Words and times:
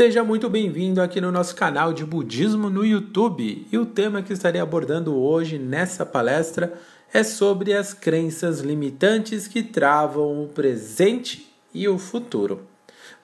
Seja 0.00 0.24
muito 0.24 0.48
bem-vindo 0.48 1.02
aqui 1.02 1.20
no 1.20 1.30
nosso 1.30 1.54
canal 1.54 1.92
de 1.92 2.06
Budismo 2.06 2.70
no 2.70 2.86
YouTube. 2.86 3.66
E 3.70 3.76
o 3.76 3.84
tema 3.84 4.22
que 4.22 4.32
estarei 4.32 4.58
abordando 4.58 5.14
hoje 5.14 5.58
nessa 5.58 6.06
palestra 6.06 6.72
é 7.12 7.22
sobre 7.22 7.74
as 7.74 7.92
crenças 7.92 8.60
limitantes 8.60 9.46
que 9.46 9.62
travam 9.62 10.42
o 10.42 10.48
presente 10.48 11.54
e 11.74 11.86
o 11.86 11.98
futuro. 11.98 12.62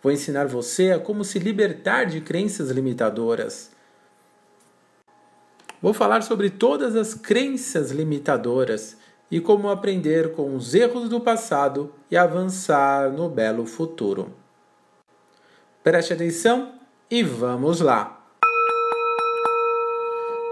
Vou 0.03 0.13
ensinar 0.13 0.49
você 0.49 0.91
a 0.91 0.99
como 0.99 1.25
se 1.25 1.39
libertar 1.39 2.05
de 2.05 2.21
crenças 2.21 2.69
limitadoras. 2.71 3.71
Vou 5.81 5.95
falar 5.95 6.21
sobre 6.21 6.51
todas 6.51 6.95
as 6.95 7.15
crenças 7.15 7.91
limitadoras 7.91 8.99
e 9.31 9.41
como 9.41 9.71
aprender 9.71 10.33
com 10.33 10.55
os 10.55 10.75
erros 10.75 11.09
do 11.09 11.23
passado 11.23 11.91
e 12.11 12.19
avançar 12.19 13.11
no 13.11 13.31
belo 13.31 13.65
futuro. 13.65 14.45
Preste 15.87 16.15
atenção 16.15 16.75
e 17.09 17.23
vamos 17.23 17.81
lá. 17.81 18.29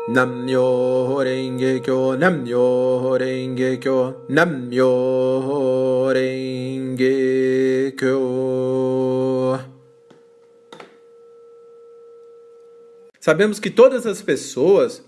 Namyo 0.08 1.18
Renge 1.18 1.80
Kyo, 1.80 2.16
Namyo 2.16 3.16
Renge 3.18 3.78
Kyo, 3.78 4.26
Namyo 4.28 6.06
Renge 6.12 7.96
Kyo. 7.98 9.58
Sabemos 13.18 13.58
que 13.58 13.70
todas 13.70 14.06
as 14.06 14.22
pessoas 14.22 15.02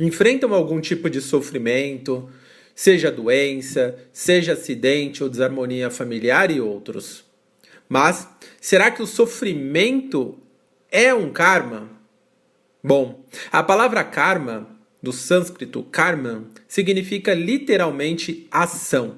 enfrentam 0.00 0.54
algum 0.54 0.80
tipo 0.80 1.10
de 1.10 1.20
sofrimento, 1.20 2.30
seja 2.74 3.12
doença, 3.12 3.94
seja 4.10 4.54
acidente 4.54 5.22
ou 5.22 5.28
desarmonia 5.28 5.90
familiar 5.90 6.50
e 6.50 6.62
outros. 6.62 7.26
Mas 7.86 8.33
será 8.64 8.90
que 8.90 9.02
o 9.02 9.06
sofrimento 9.06 10.38
é 10.90 11.12
um 11.12 11.30
karma? 11.30 11.90
Bom, 12.82 13.22
a 13.52 13.62
palavra 13.62 14.02
karma, 14.02 14.66
do 15.02 15.12
sânscrito 15.12 15.82
karma, 15.82 16.46
significa 16.66 17.34
literalmente 17.34 18.48
ação. 18.50 19.16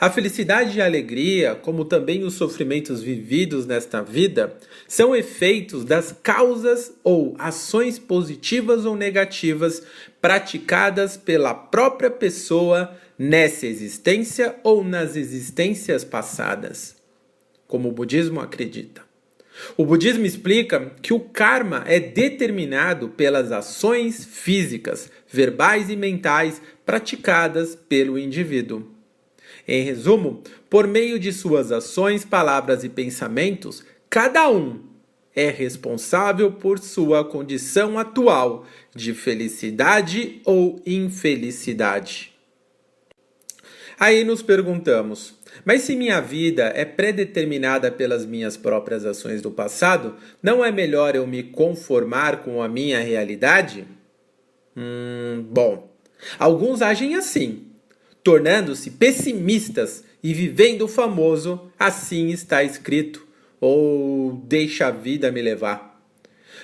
A 0.00 0.08
felicidade 0.08 0.78
e 0.78 0.80
a 0.80 0.86
alegria, 0.86 1.54
como 1.54 1.84
também 1.84 2.24
os 2.24 2.32
sofrimentos 2.32 3.02
vividos 3.02 3.66
nesta 3.66 4.02
vida, 4.02 4.56
são 4.88 5.14
efeitos 5.14 5.84
das 5.84 6.16
causas 6.22 6.90
ou 7.04 7.36
ações 7.38 7.98
positivas 7.98 8.86
ou 8.86 8.96
negativas 8.96 9.82
praticadas 10.22 11.18
pela 11.18 11.52
própria 11.52 12.10
pessoa 12.10 12.96
nessa 13.18 13.66
existência 13.66 14.56
ou 14.64 14.82
nas 14.82 15.16
existências 15.16 16.02
passadas 16.02 16.98
como 17.70 17.88
o 17.88 17.92
budismo 17.92 18.40
acredita. 18.40 19.02
O 19.76 19.86
budismo 19.86 20.26
explica 20.26 20.92
que 21.00 21.14
o 21.14 21.20
karma 21.20 21.84
é 21.86 22.00
determinado 22.00 23.10
pelas 23.10 23.52
ações 23.52 24.24
físicas, 24.24 25.08
verbais 25.28 25.88
e 25.88 25.94
mentais 25.94 26.60
praticadas 26.84 27.76
pelo 27.76 28.18
indivíduo. 28.18 28.88
Em 29.68 29.84
resumo, 29.84 30.42
por 30.68 30.88
meio 30.88 31.16
de 31.16 31.32
suas 31.32 31.70
ações, 31.70 32.24
palavras 32.24 32.82
e 32.82 32.88
pensamentos, 32.88 33.84
cada 34.08 34.50
um 34.50 34.80
é 35.32 35.48
responsável 35.48 36.50
por 36.50 36.80
sua 36.80 37.24
condição 37.24 38.00
atual 38.00 38.66
de 38.92 39.14
felicidade 39.14 40.40
ou 40.44 40.82
infelicidade. 40.84 42.32
Aí 43.96 44.24
nos 44.24 44.42
perguntamos: 44.42 45.38
mas 45.64 45.82
se 45.82 45.96
minha 45.96 46.20
vida 46.20 46.72
é 46.74 46.84
predeterminada 46.84 47.90
pelas 47.90 48.24
minhas 48.24 48.56
próprias 48.56 49.04
ações 49.04 49.42
do 49.42 49.50
passado, 49.50 50.16
não 50.42 50.64
é 50.64 50.70
melhor 50.70 51.14
eu 51.14 51.26
me 51.26 51.42
conformar 51.42 52.42
com 52.42 52.62
a 52.62 52.68
minha 52.68 53.00
realidade? 53.00 53.86
Hum, 54.76 55.44
bom, 55.50 55.90
alguns 56.38 56.80
agem 56.82 57.14
assim, 57.14 57.66
tornando-se 58.22 58.92
pessimistas 58.92 60.04
e 60.22 60.32
vivendo 60.32 60.82
o 60.82 60.88
famoso 60.88 61.70
assim 61.78 62.28
está 62.28 62.62
escrito, 62.62 63.26
ou 63.60 64.32
deixa 64.44 64.86
a 64.86 64.90
vida 64.90 65.30
me 65.30 65.42
levar. 65.42 66.00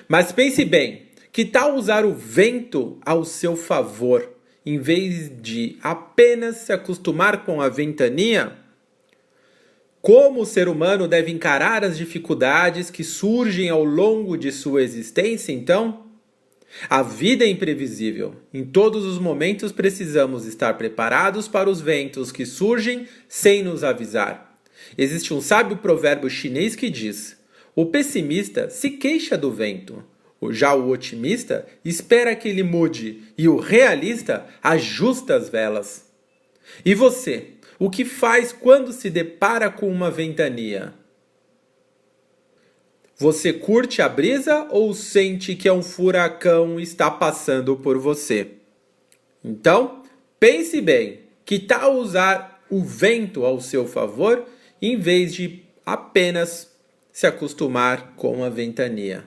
Mas 0.08 0.32
pense 0.32 0.64
bem, 0.64 1.06
que 1.32 1.44
tal 1.44 1.74
usar 1.74 2.04
o 2.04 2.14
vento 2.14 2.98
ao 3.04 3.24
seu 3.24 3.56
favor, 3.56 4.30
em 4.64 4.78
vez 4.78 5.30
de 5.40 5.76
apenas 5.82 6.56
se 6.56 6.72
acostumar 6.72 7.44
com 7.44 7.60
a 7.60 7.68
ventania? 7.68 8.65
Como 10.06 10.42
o 10.42 10.46
ser 10.46 10.68
humano 10.68 11.08
deve 11.08 11.32
encarar 11.32 11.82
as 11.82 11.98
dificuldades 11.98 12.90
que 12.90 13.02
surgem 13.02 13.68
ao 13.68 13.82
longo 13.82 14.36
de 14.36 14.52
sua 14.52 14.80
existência, 14.80 15.50
então? 15.50 16.06
A 16.88 17.02
vida 17.02 17.44
é 17.44 17.48
imprevisível. 17.48 18.36
Em 18.54 18.64
todos 18.64 19.04
os 19.04 19.18
momentos 19.18 19.72
precisamos 19.72 20.46
estar 20.46 20.74
preparados 20.74 21.48
para 21.48 21.68
os 21.68 21.80
ventos 21.80 22.30
que 22.30 22.46
surgem 22.46 23.08
sem 23.28 23.64
nos 23.64 23.82
avisar. 23.82 24.56
Existe 24.96 25.34
um 25.34 25.40
sábio 25.40 25.78
provérbio 25.78 26.30
chinês 26.30 26.76
que 26.76 26.88
diz: 26.88 27.36
O 27.74 27.86
pessimista 27.86 28.70
se 28.70 28.90
queixa 28.90 29.36
do 29.36 29.50
vento. 29.50 30.04
Já 30.50 30.72
o 30.72 30.88
otimista 30.88 31.66
espera 31.84 32.36
que 32.36 32.48
ele 32.48 32.62
mude 32.62 33.24
e 33.36 33.48
o 33.48 33.58
realista 33.58 34.46
ajusta 34.62 35.34
as 35.34 35.48
velas. 35.48 36.06
E 36.84 36.94
você, 36.94 37.55
o 37.78 37.90
que 37.90 38.04
faz 38.04 38.52
quando 38.52 38.92
se 38.92 39.10
depara 39.10 39.70
com 39.70 39.88
uma 39.88 40.10
ventania? 40.10 40.94
Você 43.18 43.52
curte 43.52 44.02
a 44.02 44.08
brisa 44.08 44.68
ou 44.70 44.92
sente 44.92 45.54
que 45.54 45.68
é 45.68 45.72
um 45.72 45.82
furacão 45.82 46.78
está 46.78 47.10
passando 47.10 47.76
por 47.76 47.98
você? 47.98 48.48
Então, 49.42 50.02
pense 50.38 50.80
bem, 50.80 51.20
que 51.44 51.58
tal 51.58 51.96
usar 51.96 52.62
o 52.68 52.82
vento 52.82 53.44
ao 53.44 53.60
seu 53.60 53.86
favor 53.86 54.44
em 54.82 54.98
vez 54.98 55.34
de 55.34 55.62
apenas 55.84 56.70
se 57.10 57.26
acostumar 57.26 58.14
com 58.16 58.44
a 58.44 58.50
ventania? 58.50 59.24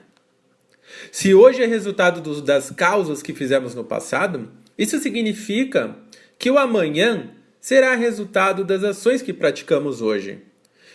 Se 1.10 1.34
hoje 1.34 1.62
é 1.62 1.66
resultado 1.66 2.20
dos, 2.20 2.42
das 2.42 2.70
causas 2.70 3.22
que 3.22 3.34
fizemos 3.34 3.74
no 3.74 3.84
passado, 3.84 4.50
isso 4.78 4.98
significa 5.00 5.96
que 6.38 6.50
o 6.50 6.58
amanhã 6.58 7.30
será 7.60 7.94
resultado 7.94 8.64
das 8.64 8.82
ações 8.82 9.20
que 9.20 9.32
praticamos 9.32 10.00
hoje. 10.00 10.38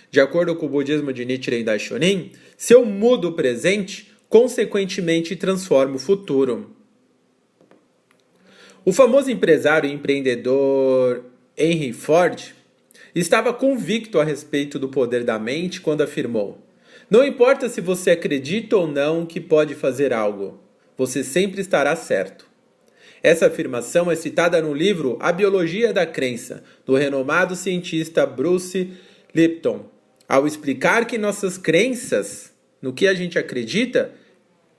De 0.10 0.20
acordo 0.20 0.56
com 0.56 0.66
o 0.66 0.70
budismo 0.70 1.14
de 1.14 1.26
Nichiren 1.26 1.64
Daishonin, 1.64 2.32
se 2.58 2.74
eu 2.74 2.86
mudo 2.86 3.30
o 3.30 3.34
presente, 3.34 4.12
consequentemente 4.30 5.36
transformo 5.36 5.96
o 5.96 6.00
futuro. 6.00 6.76
O 8.84 8.94
famoso 8.94 9.32
empresário 9.32 9.90
e 9.90 9.94
empreendedor 9.94 11.26
Henry 11.58 11.92
Ford 11.92 12.54
estava 13.14 13.54
convicto 13.54 14.20
a 14.20 14.24
respeito 14.24 14.78
do 14.78 14.90
poder 14.90 15.24
da 15.24 15.40
mente 15.40 15.82
quando 15.82 16.02
afirmou: 16.02 16.60
Não 17.10 17.24
importa 17.26 17.68
se 17.70 17.82
você 17.82 18.12
acredita 18.12 18.78
ou 18.78 18.88
não 18.88 19.26
que 19.26 19.40
pode 19.40 19.74
fazer 19.74 20.14
algo, 20.14 20.60
você 20.98 21.24
sempre 21.24 21.62
estará 21.62 21.96
certo. 21.96 22.46
Essa 23.26 23.48
afirmação 23.48 24.12
é 24.12 24.16
citada 24.16 24.62
no 24.62 24.72
livro 24.72 25.18
A 25.20 25.32
Biologia 25.32 25.92
da 25.92 26.06
Crença, 26.06 26.64
do 26.86 26.94
renomado 26.94 27.56
cientista 27.56 28.24
Bruce 28.24 28.92
Lipton, 29.34 29.90
ao 30.30 30.46
explicar 30.46 31.08
que 31.08 31.18
nossas 31.18 31.58
crenças, 31.58 32.54
no 32.80 32.94
que 32.94 33.08
a 33.08 33.16
gente 33.16 33.40
acredita, 33.40 34.14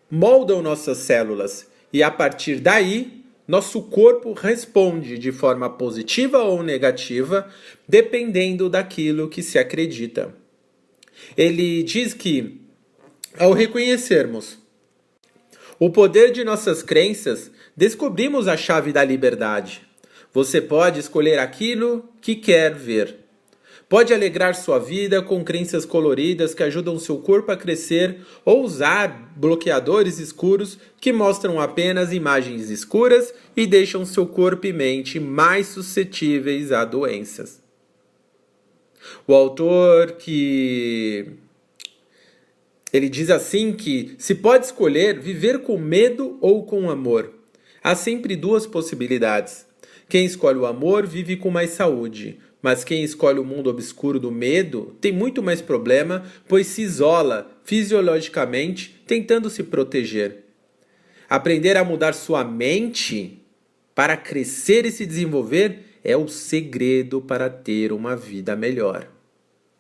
moldam 0.09 0.63
nossas 0.63 0.99
células 0.99 1.67
e 1.93 2.05
a 2.05 2.11
partir 2.13 2.61
daí 2.61 3.25
nosso 3.49 3.83
corpo 3.83 4.33
responde 4.33 5.19
de 5.19 5.33
forma 5.33 5.69
positiva 5.69 6.39
ou 6.39 6.63
negativa, 6.63 7.51
dependendo 7.89 8.71
daquilo 8.71 9.29
que 9.29 9.43
se 9.43 9.59
acredita. 9.59 10.33
Ele 11.37 11.83
diz 11.83 12.15
que, 12.15 12.61
ao 13.37 13.53
reconhecermos 13.53 14.65
o 15.79 15.91
poder 15.91 16.33
de 16.33 16.43
nossas 16.45 16.83
crenças, 16.83 17.51
descobrimos 17.77 18.49
a 18.49 18.57
chave 18.57 18.93
da 18.93 19.05
liberdade. 19.05 19.83
Você 20.33 20.61
pode 20.61 21.01
escolher 21.01 21.39
aquilo 21.39 22.09
que 22.21 22.35
quer 22.35 22.75
ver. 22.75 23.27
Pode 23.89 24.13
alegrar 24.13 24.55
sua 24.57 24.81
vida 24.81 25.23
com 25.23 25.45
crenças 25.45 25.85
coloridas 25.85 26.55
que 26.55 26.63
ajudam 26.63 26.99
seu 26.99 27.19
corpo 27.19 27.53
a 27.53 27.57
crescer 27.57 28.19
ou 28.45 28.65
usar 28.65 29.33
bloqueadores 29.37 30.19
escuros 30.19 30.77
que 31.01 31.13
mostram 31.13 31.61
apenas 31.61 32.13
imagens 32.13 32.69
escuras 32.69 33.33
e 33.57 33.65
deixam 33.65 34.05
seu 34.05 34.27
corpo 34.27 34.67
e 34.67 34.73
mente 34.73 35.21
mais 35.21 35.69
suscetíveis 35.69 36.73
a 36.73 36.85
doenças. 36.85 37.63
O 39.25 39.33
autor 39.33 40.13
que 40.13 41.35
ele 42.97 43.09
diz 43.09 43.31
assim 43.31 43.73
que 43.73 44.15
se 44.19 44.35
pode 44.35 44.67
escolher 44.67 45.21
viver 45.21 45.61
com 45.61 45.77
medo 45.79 46.39
ou 46.41 46.65
com 46.65 46.91
amor. 46.91 47.33
Há 47.83 47.95
sempre 47.95 48.35
duas 48.35 48.67
possibilidades. 48.67 49.67
Quem 50.09 50.25
escolhe 50.25 50.59
o 50.59 50.67
amor 50.67 51.07
vive 51.07 51.37
com 51.37 51.51
mais 51.51 51.71
saúde, 51.71 52.39
Mas 52.67 52.83
quem 52.83 53.05
escolhe 53.05 53.39
o 53.39 53.45
mundo 53.45 53.71
obscuro 53.71 54.19
do 54.19 54.33
medo 54.33 54.97
tem 55.01 55.13
muito 55.13 55.41
mais 55.41 55.61
problema, 55.61 56.25
pois 56.49 56.67
se 56.67 56.83
isola 56.83 57.49
fisiologicamente, 57.63 59.03
tentando 59.07 59.49
se 59.49 59.63
proteger. 59.63 60.45
Aprender 61.29 61.77
a 61.77 61.85
mudar 61.85 62.13
sua 62.13 62.43
mente 62.43 63.41
para 63.95 64.17
crescer 64.17 64.85
e 64.85 64.91
se 64.91 65.07
desenvolver 65.07 65.99
é 66.03 66.17
o 66.17 66.27
segredo 66.27 67.21
para 67.21 67.49
ter 67.49 67.93
uma 67.93 68.17
vida 68.17 68.57
melhor. 68.57 69.16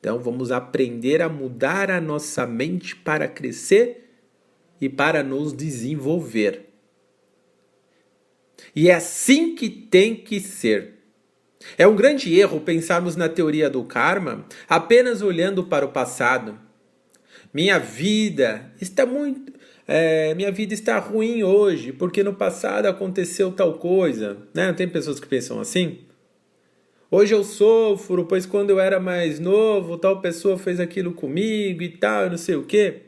Então 0.07 0.21
vamos 0.21 0.53
aprender 0.53 1.21
a 1.21 1.29
mudar 1.29 1.91
a 1.91 2.01
nossa 2.01 2.47
mente 2.47 2.95
para 2.95 3.27
crescer 3.27 4.09
e 4.81 4.89
para 4.89 5.21
nos 5.21 5.53
desenvolver. 5.53 6.67
E 8.73 8.89
é 8.89 8.95
assim 8.95 9.57
que 9.57 9.69
tem 9.69 10.15
que 10.15 10.39
ser. 10.39 10.95
É 11.77 11.89
um 11.89 11.97
grande 11.97 12.33
erro 12.39 12.61
pensarmos 12.61 13.17
na 13.17 13.29
teoria 13.29 13.69
do 13.69 13.83
karma 13.83 14.47
apenas 14.69 15.23
olhando 15.23 15.65
para 15.65 15.85
o 15.85 15.91
passado. 15.91 16.57
Minha 17.53 17.81
vida 17.81 18.73
está 18.81 19.05
muito. 19.05 19.55
É, 19.89 20.33
minha 20.37 20.53
vida 20.53 20.73
está 20.73 21.01
ruim 21.01 21.43
hoje 21.43 21.93
porque 21.93 22.23
no 22.23 22.33
passado 22.33 22.87
aconteceu 22.87 23.51
tal 23.51 23.77
coisa. 23.77 24.37
Né? 24.55 24.73
Tem 24.73 24.89
pessoas 24.89 25.19
que 25.19 25.27
pensam 25.27 25.59
assim? 25.59 26.06
Hoje 27.09 27.33
eu 27.33 27.45
sofro, 27.45 28.25
pois 28.25 28.47
quando 28.47 28.71
eu 28.71 28.81
era 28.81 28.99
mais 28.99 29.39
novo, 29.39 29.97
tal 29.97 30.21
pessoa 30.21 30.59
fez 30.59 30.81
aquilo 30.81 31.13
comigo 31.13 31.81
e 31.81 31.89
tal, 31.89 32.29
não 32.29 32.37
sei 32.37 32.57
o 32.57 32.65
quê. 32.65 33.03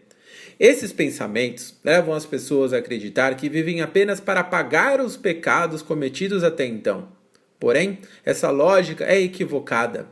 Esses 0.58 0.92
pensamentos 0.92 1.74
levam 1.82 2.14
as 2.14 2.24
pessoas 2.24 2.72
a 2.72 2.78
acreditar 2.78 3.34
que 3.34 3.48
vivem 3.48 3.80
apenas 3.80 4.20
para 4.20 4.44
pagar 4.44 5.00
os 5.00 5.16
pecados 5.16 5.82
cometidos 5.82 6.44
até 6.44 6.64
então. 6.64 7.08
Porém, 7.58 7.98
essa 8.24 8.50
lógica 8.52 9.04
é 9.04 9.20
equivocada. 9.20 10.06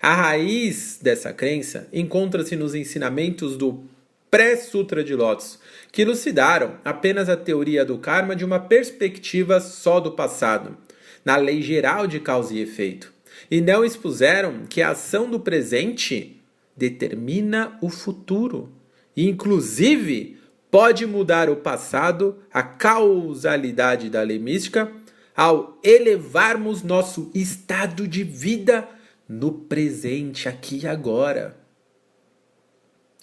A 0.00 0.14
raiz 0.14 0.98
dessa 1.02 1.30
crença 1.30 1.88
encontra-se 1.92 2.56
nos 2.56 2.74
ensinamentos 2.74 3.58
do 3.58 3.84
pré-sutra 4.30 5.04
de 5.04 5.14
Lotus, 5.14 5.58
que 5.92 6.00
elucidaram 6.00 6.78
apenas 6.82 7.28
a 7.28 7.36
teoria 7.36 7.84
do 7.84 7.98
karma 7.98 8.34
de 8.34 8.46
uma 8.46 8.58
perspectiva 8.58 9.60
só 9.60 10.00
do 10.00 10.12
passado, 10.12 10.76
na 11.22 11.36
lei 11.36 11.60
geral 11.60 12.06
de 12.06 12.18
causa 12.18 12.54
e 12.54 12.60
efeito, 12.60 13.15
e 13.50 13.60
não 13.60 13.84
expuseram 13.84 14.64
que 14.68 14.82
a 14.82 14.90
ação 14.90 15.30
do 15.30 15.40
presente 15.40 16.42
determina 16.76 17.78
o 17.80 17.88
futuro, 17.88 18.72
e 19.16 19.28
inclusive 19.28 20.38
pode 20.70 21.06
mudar 21.06 21.48
o 21.48 21.56
passado, 21.56 22.38
a 22.52 22.62
causalidade 22.62 24.10
da 24.10 24.22
lei 24.22 24.38
mística 24.38 24.92
ao 25.34 25.78
elevarmos 25.82 26.82
nosso 26.82 27.30
estado 27.34 28.08
de 28.08 28.24
vida 28.24 28.88
no 29.28 29.52
presente, 29.52 30.48
aqui 30.48 30.80
e 30.82 30.86
agora. 30.86 31.56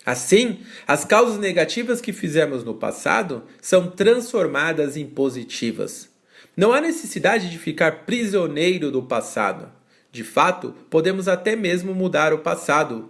Assim, 0.06 0.60
as 0.86 1.06
causas 1.06 1.40
negativas 1.40 2.02
que 2.02 2.12
fizemos 2.12 2.64
no 2.64 2.76
passado 2.76 3.44
são 3.62 3.90
transformadas 3.90 4.98
em 4.98 5.08
positivas. 5.08 6.10
Não 6.58 6.74
há 6.74 6.82
necessidade 6.82 7.50
de 7.50 7.58
ficar 7.58 8.06
prisioneiro 8.06 8.92
do 8.92 9.02
passado. 9.02 9.72
De 10.14 10.24
fato, 10.24 10.76
podemos 10.92 11.28
até 11.28 11.56
mesmo 11.56 11.96
mudar 11.96 12.34
o 12.34 12.38
passado. 12.38 13.10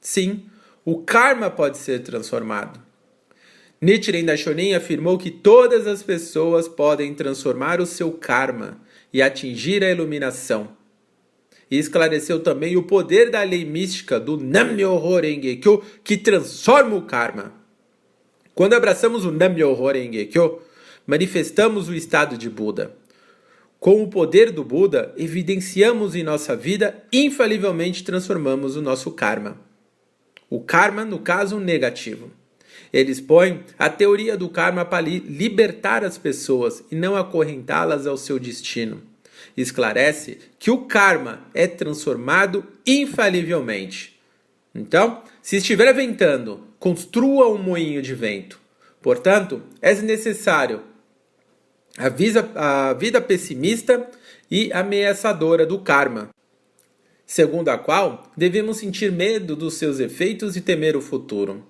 Sim, 0.00 0.46
o 0.84 0.98
karma 0.98 1.48
pode 1.48 1.78
ser 1.78 2.00
transformado. 2.00 2.82
Nichiren 3.80 4.24
Daishonin 4.24 4.74
afirmou 4.74 5.16
que 5.16 5.30
todas 5.30 5.86
as 5.86 6.02
pessoas 6.02 6.66
podem 6.66 7.14
transformar 7.14 7.80
o 7.80 7.86
seu 7.86 8.10
karma 8.10 8.80
e 9.12 9.22
atingir 9.22 9.84
a 9.84 9.90
iluminação. 9.90 10.76
E 11.70 11.78
esclareceu 11.78 12.40
também 12.40 12.76
o 12.76 12.82
poder 12.82 13.30
da 13.30 13.44
lei 13.44 13.64
mística 13.64 14.18
do 14.18 14.36
Nam-myoho 14.36 15.20
Renge-kyo, 15.20 15.84
que 16.02 16.16
transforma 16.16 16.96
o 16.96 17.02
karma. 17.02 17.54
Quando 18.56 18.74
abraçamos 18.74 19.24
o 19.24 19.30
Nam-myoho 19.30 19.86
Renge-kyo, 19.86 20.60
manifestamos 21.06 21.88
o 21.88 21.94
estado 21.94 22.36
de 22.36 22.50
Buda. 22.50 22.98
Com 23.80 24.02
o 24.02 24.08
poder 24.08 24.50
do 24.50 24.62
Buda, 24.62 25.14
evidenciamos 25.16 26.14
em 26.14 26.22
nossa 26.22 26.54
vida, 26.54 27.02
infalivelmente 27.10 28.04
transformamos 28.04 28.76
o 28.76 28.82
nosso 28.82 29.10
karma. 29.12 29.58
O 30.50 30.60
karma, 30.60 31.02
no 31.02 31.18
caso, 31.18 31.58
negativo. 31.58 32.30
Ele 32.92 33.10
expõe 33.10 33.64
a 33.78 33.88
teoria 33.88 34.36
do 34.36 34.50
karma 34.50 34.84
para 34.84 35.06
libertar 35.06 36.04
as 36.04 36.18
pessoas 36.18 36.84
e 36.90 36.94
não 36.94 37.16
acorrentá-las 37.16 38.06
ao 38.06 38.18
seu 38.18 38.38
destino. 38.38 39.00
Esclarece 39.56 40.36
que 40.58 40.70
o 40.70 40.84
karma 40.84 41.40
é 41.54 41.66
transformado 41.66 42.66
infalivelmente. 42.86 44.20
Então, 44.74 45.22
se 45.40 45.56
estiver 45.56 45.90
ventando, 45.94 46.66
construa 46.78 47.48
um 47.48 47.56
moinho 47.56 48.02
de 48.02 48.14
vento. 48.14 48.60
Portanto, 49.00 49.62
é 49.80 49.94
necessário 49.94 50.82
a, 51.96 52.08
visa, 52.08 52.50
a 52.54 52.92
vida 52.94 53.20
pessimista 53.20 54.08
e 54.50 54.72
ameaçadora 54.72 55.64
do 55.64 55.78
karma, 55.78 56.30
segundo 57.26 57.68
a 57.68 57.78
qual 57.78 58.30
devemos 58.36 58.78
sentir 58.78 59.12
medo 59.12 59.54
dos 59.54 59.74
seus 59.74 60.00
efeitos 60.00 60.56
e 60.56 60.60
temer 60.60 60.96
o 60.96 61.00
futuro. 61.00 61.64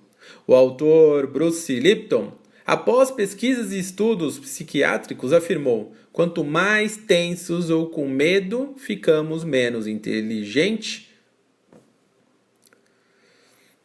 O 0.47 0.55
autor 0.55 1.27
Bruce 1.27 1.79
Lipton, 1.79 2.33
após 2.65 3.11
pesquisas 3.11 3.71
e 3.71 3.79
estudos 3.79 4.39
psiquiátricos, 4.39 5.33
afirmou: 5.33 5.93
quanto 6.11 6.43
mais 6.43 6.97
tensos 6.97 7.69
ou 7.69 7.89
com 7.89 8.07
medo, 8.07 8.73
ficamos 8.77 9.43
menos 9.43 9.87
inteligentes. 9.87 11.07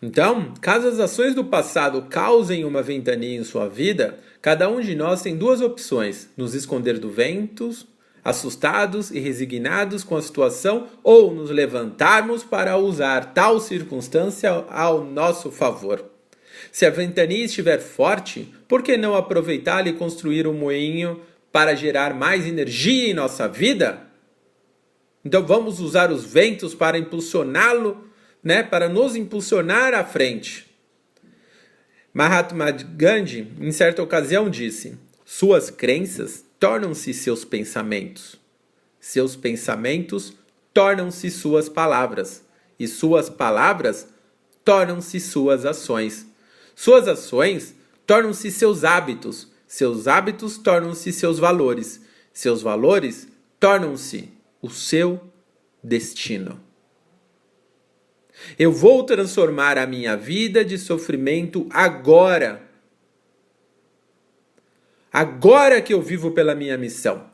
Então, 0.01 0.53
caso 0.61 0.87
as 0.89 1.01
ações 1.01 1.35
do 1.35 1.45
passado 1.45 2.03
causem 2.03 2.65
uma 2.65 2.83
ventania 2.83 3.39
em 3.39 3.45
sua 3.45 3.69
vida, 3.69 4.19
cada 4.47 4.69
um 4.69 4.81
de 4.81 4.95
nós 4.95 5.23
tem 5.23 5.37
duas 5.37 5.61
opções: 5.61 6.31
nos 6.37 6.55
esconder 6.55 7.01
do 7.01 7.11
vento, 7.11 7.69
assustados 8.23 9.11
e 9.11 9.19
resignados 9.19 10.05
com 10.05 10.15
a 10.15 10.23
situação, 10.23 10.87
ou 11.03 11.35
nos 11.35 11.51
levantarmos 11.51 12.45
para 12.45 12.77
usar 12.77 13.35
tal 13.35 13.59
circunstância 13.59 14.51
ao 14.69 15.05
nosso 15.05 15.51
favor. 15.51 16.05
Se 16.71 16.87
a 16.87 16.91
ventania 16.91 17.47
estiver 17.47 17.81
forte, 17.81 18.55
por 18.69 18.85
que 18.85 18.97
não 18.97 19.17
aproveitá-la 19.17 19.89
e 19.89 19.95
construir 19.95 20.47
um 20.47 20.55
moinho 20.55 21.21
para 21.51 21.75
gerar 21.75 22.15
mais 22.15 22.47
energia 22.47 23.11
em 23.11 23.15
nossa 23.15 23.49
vida? 23.49 24.03
Então 25.25 25.45
vamos 25.45 25.81
usar 25.81 26.13
os 26.13 26.25
ventos 26.25 26.73
para 26.73 26.97
impulsioná-lo, 26.97 28.07
né, 28.45 28.63
para 28.63 28.89
nos 28.89 29.17
impulsionar 29.17 29.93
à 29.93 30.05
frente. 30.05 30.66
Mahatma 32.17 32.71
Gandhi, 32.71 33.53
em 33.61 33.71
certa 33.71 34.03
ocasião, 34.03 34.49
disse: 34.49 34.97
Suas 35.23 35.69
crenças 35.69 36.43
tornam-se 36.59 37.13
seus 37.13 37.45
pensamentos. 37.45 38.41
Seus 38.99 39.37
pensamentos 39.37 40.33
tornam-se 40.73 41.31
suas 41.31 41.69
palavras. 41.69 42.43
E 42.79 42.89
suas 42.89 43.29
palavras 43.29 44.09
tornam-se 44.65 45.21
suas 45.21 45.67
ações. 45.67 46.27
Suas 46.75 47.07
ações 47.07 47.75
tornam-se 48.07 48.51
seus 48.51 48.83
hábitos, 48.83 49.49
seus 49.67 50.09
hábitos 50.09 50.57
tornam-se 50.57 51.13
seus 51.13 51.39
valores, 51.39 52.01
seus 52.33 52.63
valores 52.63 53.29
tornam-se 53.61 54.31
o 54.63 54.71
seu 54.71 55.21
destino. 55.85 56.66
Eu 58.59 58.73
vou 58.73 59.05
transformar 59.05 59.79
a 59.79 59.87
minha 59.87 60.17
vida 60.17 60.65
de 60.65 60.79
sofrimento 60.79 61.67
agora. 61.71 62.63
Agora 65.13 65.81
que 65.81 65.95
eu 65.95 66.03
vivo 66.03 66.31
pela 66.31 66.55
minha 66.55 66.77
missão. 66.77 67.25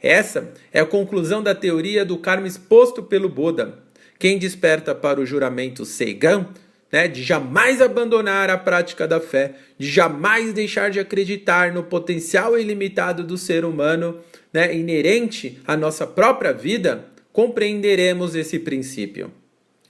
Essa 0.00 0.52
é 0.72 0.80
a 0.80 0.86
conclusão 0.86 1.42
da 1.42 1.54
teoria 1.54 2.04
do 2.04 2.18
karma 2.18 2.46
exposto 2.46 3.02
pelo 3.02 3.28
Buda. 3.28 3.78
Quem 4.18 4.38
desperta 4.38 4.94
para 4.94 5.20
o 5.20 5.26
juramento 5.26 5.84
Seigan 5.84 6.48
né, 6.92 7.08
de 7.08 7.22
jamais 7.22 7.80
abandonar 7.80 8.50
a 8.50 8.58
prática 8.58 9.08
da 9.08 9.18
fé, 9.18 9.54
de 9.78 9.90
jamais 9.90 10.52
deixar 10.52 10.90
de 10.90 11.00
acreditar 11.00 11.72
no 11.72 11.82
potencial 11.82 12.58
ilimitado 12.58 13.24
do 13.24 13.38
ser 13.38 13.64
humano, 13.64 14.20
né, 14.52 14.76
inerente 14.76 15.58
à 15.66 15.74
nossa 15.74 16.06
própria 16.06 16.52
vida, 16.52 17.06
compreenderemos 17.32 18.34
esse 18.34 18.58
princípio. 18.58 19.32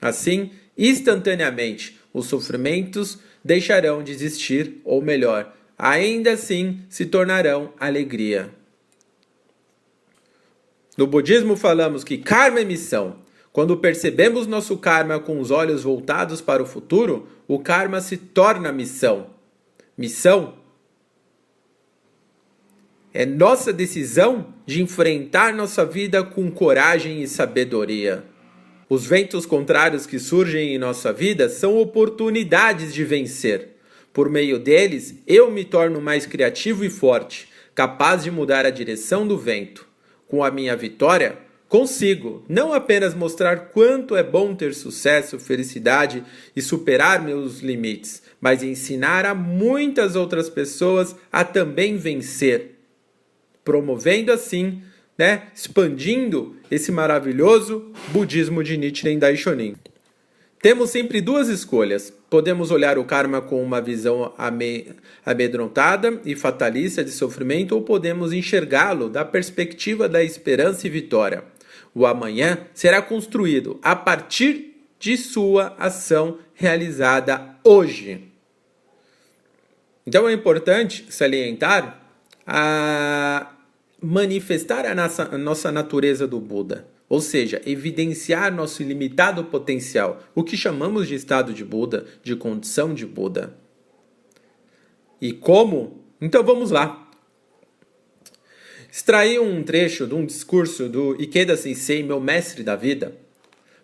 Assim, 0.03 0.51
instantaneamente, 0.77 1.97
os 2.13 2.25
sofrimentos 2.25 3.19
deixarão 3.41 4.03
de 4.03 4.11
existir, 4.11 4.81
ou 4.83 5.01
melhor, 5.01 5.55
ainda 5.77 6.33
assim 6.33 6.81
se 6.89 7.05
tornarão 7.05 7.73
alegria. 7.79 8.53
No 10.97 11.07
budismo 11.07 11.55
falamos 11.55 12.03
que 12.03 12.17
karma 12.17 12.59
é 12.59 12.65
missão, 12.65 13.15
quando 13.53 13.77
percebemos 13.77 14.45
nosso 14.45 14.77
karma 14.77 15.21
com 15.21 15.39
os 15.39 15.51
olhos 15.51 15.83
voltados 15.83 16.41
para 16.41 16.61
o 16.61 16.65
futuro, 16.65 17.29
o 17.47 17.59
karma 17.59 18.01
se 18.01 18.17
torna 18.17 18.73
missão. 18.73 19.27
Missão 19.97 20.55
é 23.13 23.25
nossa 23.25 23.71
decisão 23.71 24.53
de 24.65 24.81
enfrentar 24.81 25.53
nossa 25.53 25.85
vida 25.85 26.25
com 26.25 26.51
coragem 26.51 27.21
e 27.21 27.27
sabedoria. 27.27 28.32
Os 28.89 29.05
ventos 29.05 29.45
contrários 29.45 30.05
que 30.05 30.19
surgem 30.19 30.75
em 30.75 30.77
nossa 30.77 31.13
vida 31.13 31.49
são 31.49 31.77
oportunidades 31.77 32.93
de 32.93 33.03
vencer. 33.03 33.69
Por 34.11 34.29
meio 34.29 34.59
deles, 34.59 35.15
eu 35.25 35.49
me 35.49 35.63
torno 35.63 36.01
mais 36.01 36.25
criativo 36.25 36.83
e 36.85 36.89
forte, 36.89 37.47
capaz 37.73 38.23
de 38.23 38.29
mudar 38.29 38.65
a 38.65 38.69
direção 38.69 39.27
do 39.27 39.37
vento. 39.37 39.87
Com 40.27 40.43
a 40.43 40.51
minha 40.51 40.75
vitória, 40.75 41.37
consigo 41.67 42.43
não 42.47 42.73
apenas 42.73 43.15
mostrar 43.15 43.69
quanto 43.71 44.15
é 44.15 44.21
bom 44.21 44.53
ter 44.53 44.75
sucesso, 44.75 45.39
felicidade 45.39 46.23
e 46.55 46.61
superar 46.61 47.23
meus 47.23 47.59
limites, 47.59 48.21
mas 48.39 48.61
ensinar 48.61 49.25
a 49.25 49.33
muitas 49.33 50.15
outras 50.15 50.49
pessoas 50.49 51.15
a 51.31 51.43
também 51.43 51.97
vencer, 51.97 52.75
promovendo 53.63 54.31
assim, 54.31 54.83
né, 55.17 55.43
expandindo 55.55 56.55
esse 56.69 56.91
maravilhoso 56.91 57.91
budismo 58.11 58.63
de 58.63 58.77
Nichiren 58.77 59.19
Daishonin. 59.19 59.75
Temos 60.61 60.91
sempre 60.91 61.19
duas 61.19 61.49
escolhas. 61.49 62.11
Podemos 62.29 62.71
olhar 62.71 62.97
o 62.97 63.03
karma 63.03 63.41
com 63.41 63.61
uma 63.61 63.81
visão 63.81 64.33
amedrontada 65.25 66.21
e 66.23 66.35
fatalista 66.35 67.03
de 67.03 67.11
sofrimento, 67.11 67.75
ou 67.75 67.81
podemos 67.81 68.31
enxergá-lo 68.31 69.09
da 69.09 69.25
perspectiva 69.25 70.07
da 70.07 70.23
esperança 70.23 70.87
e 70.87 70.89
vitória. 70.89 71.43
O 71.93 72.05
amanhã 72.05 72.59
será 72.73 73.01
construído 73.01 73.77
a 73.83 73.93
partir 73.93 74.73
de 74.97 75.17
sua 75.17 75.75
ação 75.77 76.39
realizada 76.53 77.57
hoje. 77.61 78.31
Então 80.07 80.29
é 80.29 80.33
importante 80.33 81.05
salientar 81.09 81.99
a 82.47 83.52
manifestar 84.03 84.85
a 84.85 84.93
nossa, 84.93 85.33
a 85.33 85.37
nossa 85.37 85.71
natureza 85.71 86.27
do 86.27 86.39
Buda. 86.39 86.85
Ou 87.07 87.21
seja, 87.21 87.61
evidenciar 87.65 88.53
nosso 88.53 88.81
ilimitado 88.81 89.45
potencial, 89.45 90.21
o 90.35 90.43
que 90.43 90.57
chamamos 90.57 91.07
de 91.07 91.15
estado 91.15 91.53
de 91.53 91.63
Buda, 91.63 92.05
de 92.21 92.35
condição 92.35 92.93
de 92.93 93.05
Buda. 93.05 93.57
E 95.21 95.31
como? 95.31 96.03
Então 96.19 96.43
vamos 96.43 96.69
lá. 96.69 97.09
Extraí 98.91 99.39
um 99.39 99.63
trecho 99.63 100.05
de 100.05 100.13
um 100.13 100.25
discurso 100.25 100.89
do 100.89 101.15
Ikeda 101.21 101.55
Sensei, 101.55 102.03
meu 102.03 102.19
mestre 102.19 102.61
da 102.61 102.75
vida, 102.75 103.15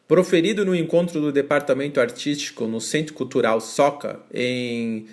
proferido 0.08 0.66
no 0.66 0.76
encontro 0.76 1.22
do 1.22 1.32
departamento 1.32 2.00
artístico 2.02 2.68
no 2.68 2.82
Centro 2.82 3.14
Cultural 3.14 3.62
Soka, 3.62 4.20
em 4.34 5.08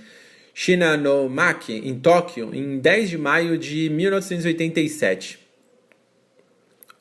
Shinanomaki, 0.59 1.75
em 1.75 1.99
Tóquio, 1.99 2.55
em 2.55 2.79
10 2.79 3.11
de 3.11 3.19
maio 3.19 3.59
de 3.59 3.91
1987 3.91 5.47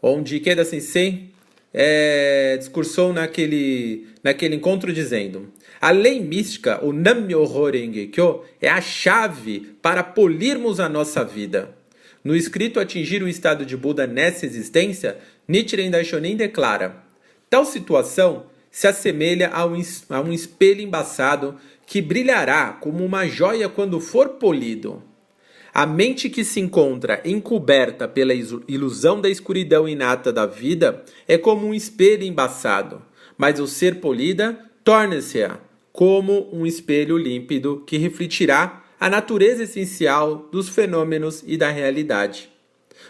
onde 0.01 0.35
Ikeda 0.35 0.63
Sensei 0.63 1.29
é, 1.73 2.55
discursou 2.57 3.11
naquele, 3.11 4.07
naquele 4.23 4.55
encontro 4.55 4.93
dizendo: 4.93 5.51
a 5.81 5.89
lei 5.89 6.19
mística, 6.19 6.83
o 6.85 6.93
Nammyoho 6.93 7.69
Renge-kyo, 7.69 8.43
é 8.61 8.69
a 8.69 8.79
chave 8.81 9.75
para 9.81 10.03
polirmos 10.03 10.79
a 10.79 10.87
nossa 10.87 11.23
vida. 11.23 11.75
No 12.23 12.35
escrito 12.35 12.79
Atingir 12.79 13.23
o 13.23 13.27
estado 13.27 13.65
de 13.65 13.75
Buda 13.75 14.07
nessa 14.07 14.45
existência, 14.45 15.17
Nichiren 15.47 15.89
Daishonin 15.89 16.35
declara: 16.35 17.03
tal 17.49 17.65
situação 17.65 18.45
se 18.69 18.87
assemelha 18.87 19.49
a 19.49 19.65
um, 19.65 19.81
a 20.09 20.21
um 20.21 20.33
espelho 20.33 20.81
embaçado 20.81 21.55
que 21.85 22.01
brilhará 22.01 22.73
como 22.73 23.03
uma 23.05 23.27
joia 23.27 23.69
quando 23.69 23.99
for 23.99 24.29
polido. 24.29 25.03
A 25.73 25.85
mente 25.85 26.29
que 26.29 26.45
se 26.45 26.59
encontra 26.59 27.21
encoberta 27.25 28.07
pela 28.07 28.33
ilusão 28.33 29.19
da 29.19 29.29
escuridão 29.29 29.87
inata 29.87 30.31
da 30.31 30.45
vida 30.45 31.03
é 31.27 31.37
como 31.37 31.67
um 31.67 31.73
espelho 31.73 32.23
embaçado, 32.23 33.01
mas 33.37 33.59
o 33.59 33.67
ser 33.67 33.99
polida 33.99 34.57
torna-se-á 34.83 35.59
como 35.91 36.49
um 36.53 36.65
espelho 36.65 37.17
límpido 37.17 37.83
que 37.85 37.97
refletirá 37.97 38.83
a 38.99 39.09
natureza 39.09 39.63
essencial 39.63 40.49
dos 40.51 40.69
fenômenos 40.69 41.43
e 41.45 41.57
da 41.57 41.69
realidade. 41.69 42.49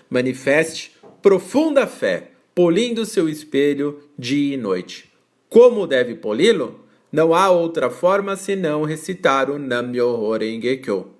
Manifeste 0.10 0.92
profunda 1.22 1.88
fé, 1.88 2.32
polindo 2.54 3.06
seu 3.06 3.28
espelho 3.28 4.00
dia 4.18 4.56
e 4.56 4.58
noite. 4.58 5.12
Como 5.50 5.88
deve 5.88 6.16
poli-lo? 6.16 6.85
Não 7.16 7.34
há 7.34 7.50
outra 7.50 7.90
forma 7.90 8.36
senão 8.36 8.84
recitar 8.84 9.50
o 9.50 9.58
Nam-myoho 9.58 10.38
Renge-kyo. 10.38 11.14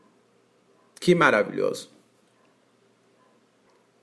Que 1.00 1.16
maravilhoso. 1.16 1.90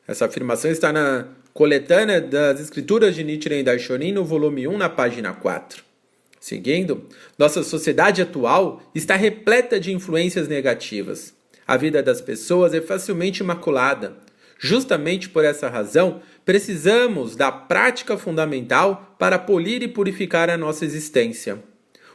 Essa 0.09 0.25
afirmação 0.25 0.71
está 0.71 0.91
na 0.91 1.29
coletânea 1.53 2.19
das 2.19 2.61
escrituras 2.61 3.15
de 3.15 3.23
Nichiren 3.23 3.63
Daishonin, 3.63 4.13
no 4.13 4.25
volume 4.25 4.67
1, 4.67 4.79
na 4.79 4.89
página 4.89 5.35
4. 5.35 5.85
Seguindo, 6.41 7.07
nossa 7.39 7.63
sociedade 7.63 8.23
atual 8.23 8.81
está 8.95 9.15
repleta 9.15 9.79
de 9.79 9.93
influências 9.93 10.49
negativas. 10.49 11.35
A 11.67 11.77
vida 11.77 12.03
das 12.03 12.23
pessoas 12.23 12.73
é 12.73 12.81
facilmente 12.81 13.45
maculada. 13.45 14.17
Justamente 14.59 15.29
por 15.29 15.45
essa 15.45 15.69
razão, 15.69 16.23
precisamos 16.43 17.37
da 17.37 17.53
prática 17.53 18.17
fundamental 18.17 19.15
para 19.19 19.39
polir 19.39 19.83
e 19.83 19.89
purificar 19.89 20.49
a 20.49 20.57
nossa 20.57 20.87
existência. 20.87 21.71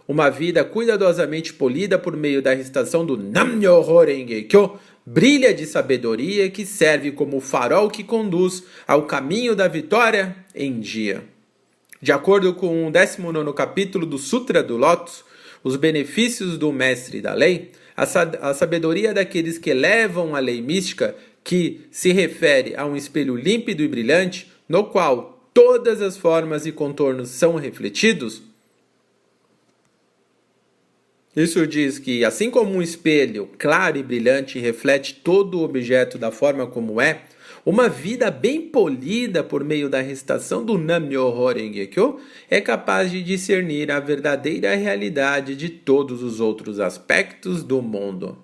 Uma 0.08 0.30
vida 0.30 0.64
cuidadosamente 0.64 1.54
polida 1.54 2.00
por 2.00 2.16
meio 2.16 2.42
da 2.42 2.54
recitação 2.54 3.06
do 3.06 3.18
Nam-myoho 3.18 4.06
Renge-kyo 4.06 4.80
brilha 5.06 5.54
de 5.54 5.66
sabedoria 5.66 6.50
que 6.50 6.66
serve 6.66 7.12
como 7.12 7.42
farol 7.42 7.90
que 7.90 8.04
conduz 8.04 8.64
ao 8.88 9.04
caminho 9.04 9.54
da 9.54 9.68
vitória 9.68 10.36
em 10.56 10.80
dia. 10.80 11.24
De 12.02 12.12
acordo 12.12 12.54
com 12.54 12.88
o 12.88 12.92
19 12.92 13.54
capítulo 13.54 14.06
do 14.06 14.18
Sutra 14.18 14.64
do 14.64 14.78
Lótus, 14.78 15.26
os 15.64 15.76
benefícios 15.76 16.58
do 16.58 16.72
mestre 16.72 17.20
da 17.20 17.34
lei, 17.34 17.72
a 17.96 18.54
sabedoria 18.54 19.14
daqueles 19.14 19.58
que 19.58 19.74
levam 19.74 20.36
a 20.36 20.40
lei 20.40 20.62
mística, 20.62 21.16
que 21.44 21.82
se 21.92 22.14
refere 22.14 22.76
a 22.78 22.86
um 22.86 22.96
espelho 22.96 23.36
límpido 23.36 23.84
e 23.84 23.88
brilhante, 23.88 24.52
no 24.70 24.86
qual 24.86 25.50
todas 25.54 26.02
as 26.02 26.16
formas 26.16 26.66
e 26.66 26.72
contornos 26.72 27.30
são 27.30 27.56
refletidos, 27.56 28.44
isso 31.44 31.68
diz 31.68 32.00
que, 32.00 32.26
assim 32.26 32.50
como 32.50 32.74
um 32.74 32.82
espelho 32.82 33.50
claro 33.58 33.98
e 33.98 34.04
brilhante 34.04 34.60
reflete 34.60 35.14
todo 35.24 35.60
o 35.60 35.64
objeto 35.64 36.18
da 36.18 36.32
forma 36.32 36.66
como 36.66 37.00
é, 37.00 37.22
uma 37.66 37.90
vida 37.90 38.32
bem 38.32 38.62
polida 38.62 39.44
por 39.44 39.62
meio 39.62 39.90
da 39.90 40.00
recitação 40.00 40.64
do 40.64 40.78
Nam-myoho 40.78 41.52
Renge-kyo 41.54 42.18
é 42.50 42.62
capaz 42.62 43.12
de 43.12 43.22
discernir 43.22 43.92
a 43.92 44.00
verdadeira 44.00 44.74
realidade 44.74 45.54
de 45.54 45.68
todos 45.68 46.24
os 46.24 46.40
outros 46.40 46.80
aspectos 46.80 47.64
do 47.64 47.82
mundo. 47.82 48.38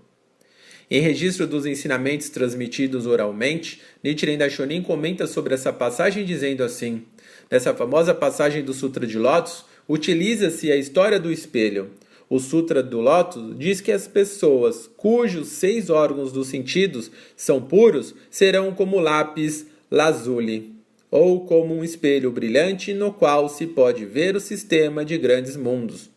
Em 0.92 1.00
registro 1.00 1.48
dos 1.48 1.66
ensinamentos 1.66 2.30
transmitidos 2.30 3.06
oralmente, 3.06 3.82
Nichiren 4.04 4.38
Daishonin 4.38 4.82
comenta 4.82 5.26
sobre 5.26 5.54
essa 5.54 5.72
passagem 5.72 6.26
dizendo 6.26 6.62
assim: 6.62 7.04
Nessa 7.50 7.74
famosa 7.74 8.14
passagem 8.14 8.62
do 8.62 8.74
Sutra 8.74 9.08
de 9.08 9.18
Lotus, 9.18 9.64
utiliza-se 9.88 10.70
a 10.72 10.76
história 10.76 11.20
do 11.20 11.32
espelho, 11.32 11.92
o 12.34 12.40
Sutra 12.40 12.82
do 12.82 13.00
Lótus 13.00 13.56
diz 13.60 13.80
que 13.80 13.92
as 13.92 14.08
pessoas 14.08 14.90
cujos 14.98 15.50
seis 15.50 15.92
órgãos 15.92 16.32
dos 16.32 16.48
sentidos 16.48 17.12
são 17.38 17.62
puros 17.62 18.16
serão 18.32 18.74
como 18.74 19.00
lápis 19.00 19.68
lazuli, 19.92 20.74
ou 21.12 21.46
como 21.46 21.76
um 21.76 21.84
espelho 21.84 22.32
brilhante 22.32 22.92
no 22.92 23.14
qual 23.14 23.48
se 23.48 23.68
pode 23.68 24.04
ver 24.04 24.36
o 24.36 24.40
sistema 24.40 25.06
de 25.06 25.16
grandes 25.16 25.56
mundos. 25.56 26.10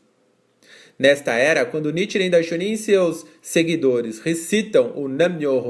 Nesta 0.98 1.34
era, 1.34 1.66
quando 1.66 1.92
Nichiren 1.92 2.30
Daishonin 2.30 2.72
e 2.72 2.78
seus 2.78 3.26
seguidores 3.42 4.18
recitam 4.18 4.94
o 4.96 5.08
Nam-myoho 5.08 5.68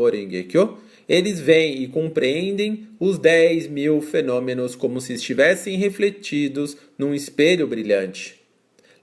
eles 1.09 1.41
veem 1.41 1.83
e 1.83 1.89
compreendem 1.89 2.87
os 3.01 3.19
10 3.19 3.67
mil 3.67 4.01
fenômenos 4.01 4.77
como 4.77 5.01
se 5.01 5.15
estivessem 5.15 5.77
refletidos 5.77 6.77
num 6.97 7.13
espelho 7.13 7.67
brilhante. 7.67 8.37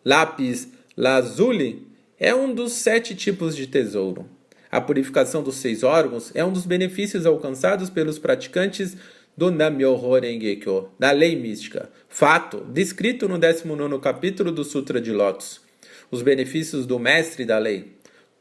Lápis 0.06 0.70
Lazuli 0.96 1.88
é 2.20 2.36
um 2.36 2.54
dos 2.54 2.74
sete 2.74 3.16
tipos 3.16 3.56
de 3.56 3.66
tesouro. 3.66 4.30
A 4.72 4.80
purificação 4.80 5.42
dos 5.42 5.56
seis 5.56 5.82
órgãos 5.82 6.32
é 6.36 6.46
um 6.46 6.54
dos 6.54 6.68
benefícios 6.68 7.26
alcançados 7.26 7.90
pelos 7.90 8.20
praticantes 8.20 8.96
do 9.36 9.50
Nam-myoho 9.50 10.20
Renge-kyo, 10.20 10.90
da 11.00 11.10
lei 11.10 11.36
mística, 11.36 11.90
fato 12.08 12.60
descrito 12.72 13.28
no 13.28 13.40
19 13.40 13.98
capítulo 14.00 14.52
do 14.52 14.64
Sutra 14.64 15.02
de 15.02 15.12
Lotus. 15.12 15.62
Os 16.12 16.22
benefícios 16.22 16.86
do 16.86 17.00
mestre 17.00 17.44
da 17.44 17.58
lei. 17.58 17.94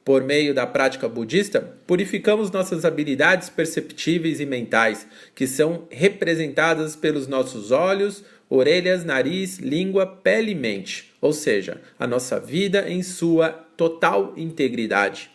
Por 0.04 0.22
meio 0.22 0.52
da 0.52 0.66
prática 0.66 1.08
budista, 1.08 1.60
purificamos 1.86 2.50
nossas 2.50 2.84
habilidades 2.84 3.48
perceptíveis 3.48 4.40
e 4.40 4.44
mentais, 4.44 5.06
que 5.34 5.46
são 5.46 5.86
representadas 5.90 6.96
pelos 6.96 7.26
nossos 7.26 7.70
olhos, 7.70 8.22
orelhas, 8.54 9.04
nariz, 9.04 9.58
língua, 9.58 10.06
pele 10.06 10.50
e 10.50 10.54
mente, 10.54 11.12
ou 11.20 11.32
seja, 11.32 11.80
a 11.98 12.06
nossa 12.06 12.38
vida 12.38 12.88
em 12.88 13.02
sua 13.02 13.48
total 13.50 14.34
integridade. 14.36 15.30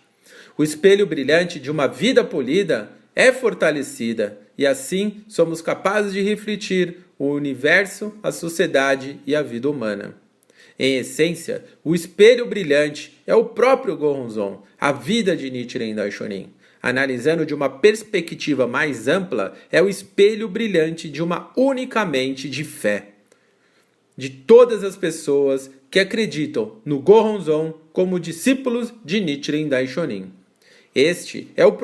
O 0.56 0.64
espelho 0.64 1.08
brilhante 1.08 1.60
de 1.60 1.72
uma 1.72 1.88
vida 1.88 2.24
polida 2.24 2.92
é 3.16 3.32
fortalecida 3.32 4.38
e 4.56 4.68
assim 4.68 5.24
somos 5.28 5.62
capazes 5.62 6.14
de 6.14 6.22
refletir 6.22 6.98
o 7.18 7.30
universo, 7.30 8.14
a 8.22 8.32
sociedade 8.32 9.20
e 9.26 9.36
a 9.36 9.42
vida 9.42 9.68
humana. 9.68 10.16
Em 10.78 10.98
essência, 10.98 11.64
o 11.84 11.96
espelho 11.96 12.46
brilhante 12.46 13.20
é 13.26 13.34
o 13.34 13.46
próprio 13.46 13.98
Goronzon, 13.98 14.64
a 14.80 14.92
vida 14.92 15.36
de 15.36 15.50
Nichiren 15.50 15.96
Daishonin. 15.96 16.52
Analisando 16.82 17.46
de 17.46 17.54
uma 17.54 17.70
perspectiva 17.70 18.68
mais 18.68 19.08
ampla, 19.08 19.56
é 19.72 19.82
o 19.82 19.90
espelho 19.90 20.48
brilhante 20.48 21.10
de 21.10 21.22
uma 21.22 21.52
única 21.56 22.06
mente 22.06 22.50
de 22.50 22.64
fé. 22.64 23.10
De 24.16 24.30
todas 24.30 24.84
as 24.84 24.96
pessoas 24.96 25.70
que 25.90 26.00
acreditam 26.00 26.78
no 26.86 27.00
Goronzon 27.00 27.74
como 27.94 28.20
discípulos 28.20 28.94
de 29.04 29.20
Nichiren 29.20 29.68
Daishonin. 29.68 30.32
Este 30.94 31.50
é 31.56 31.66
o, 31.66 31.78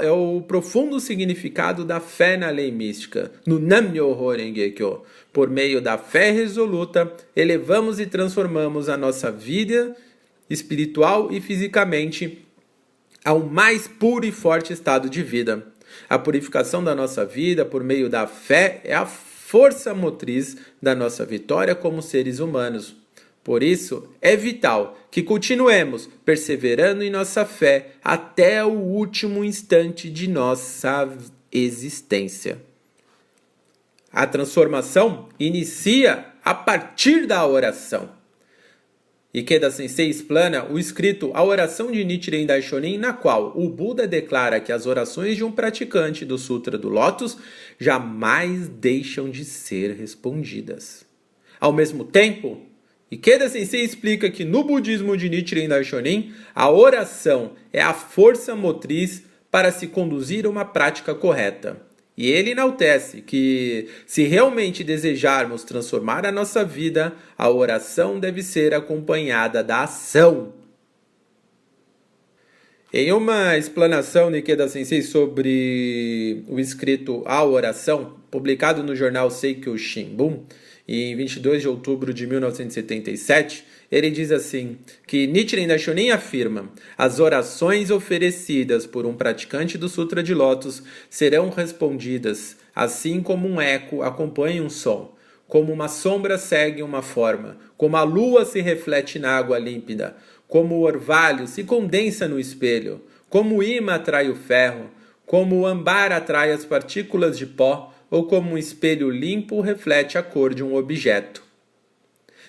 é 0.00 0.10
o, 0.10 0.40
profundo 0.42 0.98
significado 0.98 1.84
da 1.84 2.00
fé 2.00 2.36
na 2.36 2.50
lei 2.50 2.72
mística, 2.72 3.30
no 3.46 3.60
Nam-myoho. 3.60 5.02
Por 5.32 5.48
meio 5.48 5.80
da 5.80 5.96
fé 5.96 6.32
resoluta, 6.32 7.12
elevamos 7.36 8.00
e 8.00 8.06
transformamos 8.06 8.88
a 8.88 8.96
nossa 8.96 9.30
vida 9.30 9.96
espiritual 10.50 11.30
e 11.30 11.40
fisicamente 11.40 12.45
ao 13.26 13.40
mais 13.40 13.88
puro 13.88 14.24
e 14.24 14.30
forte 14.30 14.72
estado 14.72 15.10
de 15.10 15.20
vida. 15.20 15.66
A 16.08 16.16
purificação 16.16 16.84
da 16.84 16.94
nossa 16.94 17.26
vida 17.26 17.64
por 17.64 17.82
meio 17.82 18.08
da 18.08 18.24
fé 18.24 18.80
é 18.84 18.94
a 18.94 19.04
força 19.04 19.92
motriz 19.92 20.56
da 20.80 20.94
nossa 20.94 21.26
vitória 21.26 21.74
como 21.74 22.00
seres 22.00 22.38
humanos. 22.38 22.94
Por 23.42 23.64
isso, 23.64 24.08
é 24.22 24.36
vital 24.36 24.96
que 25.10 25.24
continuemos 25.24 26.08
perseverando 26.24 27.02
em 27.02 27.10
nossa 27.10 27.44
fé 27.44 27.94
até 28.02 28.64
o 28.64 28.70
último 28.70 29.44
instante 29.44 30.08
de 30.08 30.28
nossa 30.28 31.08
existência. 31.50 32.62
A 34.12 34.24
transformação 34.24 35.28
inicia 35.38 36.26
a 36.44 36.54
partir 36.54 37.26
da 37.26 37.44
oração. 37.44 38.15
Ikeda 39.36 39.70
Sensei 39.70 40.08
explana 40.08 40.64
o 40.64 40.78
escrito 40.78 41.30
A 41.34 41.44
Oração 41.44 41.92
de 41.92 42.02
Nichiren 42.02 42.46
Daishonin, 42.46 42.96
na 42.96 43.12
qual 43.12 43.52
o 43.54 43.68
Buda 43.68 44.06
declara 44.06 44.60
que 44.60 44.72
as 44.72 44.86
orações 44.86 45.36
de 45.36 45.44
um 45.44 45.52
praticante 45.52 46.24
do 46.24 46.38
Sutra 46.38 46.78
do 46.78 46.88
Lótus 46.88 47.36
jamais 47.78 48.66
deixam 48.66 49.28
de 49.28 49.44
ser 49.44 49.94
respondidas. 49.94 51.04
Ao 51.60 51.70
mesmo 51.70 52.02
tempo, 52.02 52.62
Ikeda 53.12 53.50
Sensei 53.50 53.82
explica 53.82 54.30
que 54.30 54.42
no 54.42 54.64
budismo 54.64 55.14
de 55.18 55.28
Nichiren 55.28 55.68
Daishonin, 55.68 56.32
a 56.54 56.70
oração 56.70 57.52
é 57.70 57.82
a 57.82 57.92
força 57.92 58.56
motriz 58.56 59.22
para 59.50 59.70
se 59.70 59.86
conduzir 59.88 60.46
a 60.46 60.48
uma 60.48 60.64
prática 60.64 61.14
correta. 61.14 61.85
E 62.16 62.30
ele 62.30 62.52
enaltece 62.52 63.20
que, 63.20 63.88
se 64.06 64.22
realmente 64.22 64.82
desejarmos 64.82 65.64
transformar 65.64 66.24
a 66.24 66.32
nossa 66.32 66.64
vida, 66.64 67.12
a 67.36 67.50
oração 67.50 68.18
deve 68.18 68.42
ser 68.42 68.72
acompanhada 68.72 69.62
da 69.62 69.82
ação. 69.82 70.54
Em 72.90 73.12
uma 73.12 73.58
explanação 73.58 74.30
de 74.30 74.38
Ikeda 74.38 74.66
Sensei 74.68 75.02
sobre 75.02 76.42
o 76.48 76.58
escrito 76.58 77.22
A 77.26 77.44
Oração, 77.44 78.16
publicado 78.30 78.82
no 78.82 78.96
jornal 78.96 79.30
Seikyo 79.30 79.76
Shimbun, 79.76 80.44
em 80.88 81.14
22 81.14 81.60
de 81.60 81.68
outubro 81.68 82.14
de 82.14 82.26
1977, 82.26 83.64
ele 83.90 84.10
diz 84.10 84.32
assim 84.32 84.78
que 85.06 85.26
Nichiren 85.26 85.68
Daishonin 85.68 86.10
afirma: 86.10 86.70
as 86.96 87.20
orações 87.20 87.90
oferecidas 87.90 88.86
por 88.86 89.06
um 89.06 89.14
praticante 89.14 89.78
do 89.78 89.88
Sutra 89.88 90.22
de 90.22 90.34
Lótus 90.34 90.82
serão 91.08 91.50
respondidas, 91.50 92.56
assim 92.74 93.22
como 93.22 93.46
um 93.48 93.60
eco 93.60 94.02
acompanha 94.02 94.62
um 94.62 94.70
som, 94.70 95.14
como 95.48 95.72
uma 95.72 95.88
sombra 95.88 96.38
segue 96.38 96.82
uma 96.82 97.02
forma, 97.02 97.56
como 97.76 97.96
a 97.96 98.02
lua 98.02 98.44
se 98.44 98.60
reflete 98.60 99.18
na 99.18 99.36
água 99.36 99.58
límpida, 99.58 100.16
como 100.48 100.76
o 100.76 100.82
orvalho 100.82 101.46
se 101.46 101.64
condensa 101.64 102.26
no 102.26 102.38
espelho, 102.38 103.00
como 103.28 103.56
o 103.56 103.62
imã 103.62 103.94
atrai 103.94 104.28
o 104.28 104.36
ferro, 104.36 104.90
como 105.24 105.60
o 105.60 105.66
ambar 105.66 106.12
atrai 106.12 106.52
as 106.52 106.64
partículas 106.64 107.36
de 107.36 107.46
pó 107.46 107.92
ou 108.10 108.26
como 108.26 108.52
um 108.52 108.58
espelho 108.58 109.10
limpo 109.10 109.60
reflete 109.60 110.16
a 110.16 110.22
cor 110.22 110.54
de 110.54 110.62
um 110.62 110.76
objeto. 110.76 111.45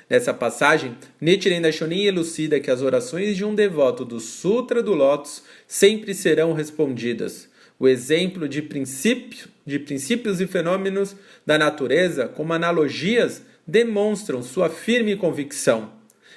Nessa 0.10 0.34
passagem, 0.34 0.96
Nichiren 1.20 1.62
Daishonin 1.62 2.06
elucida 2.06 2.62
que 2.62 2.72
as 2.72 2.82
orações 2.82 3.36
de 3.36 3.44
um 3.44 3.54
devoto 3.54 4.06
do 4.06 4.22
Sutra 4.22 4.82
do 4.82 4.94
Lótus 4.94 5.44
sempre 5.68 6.14
serão 6.14 6.54
respondidas. 6.54 7.50
O 7.78 7.90
exemplo 7.90 8.48
de, 8.48 8.62
princípio, 8.62 9.50
de 9.66 9.78
princípios 9.78 10.40
e 10.40 10.48
fenômenos 10.48 11.14
da 11.46 11.58
natureza, 11.58 12.26
como 12.26 12.54
analogias, 12.54 13.44
demonstram 13.68 14.42
sua 14.42 14.70
firme 14.70 15.18
convicção. 15.18 15.92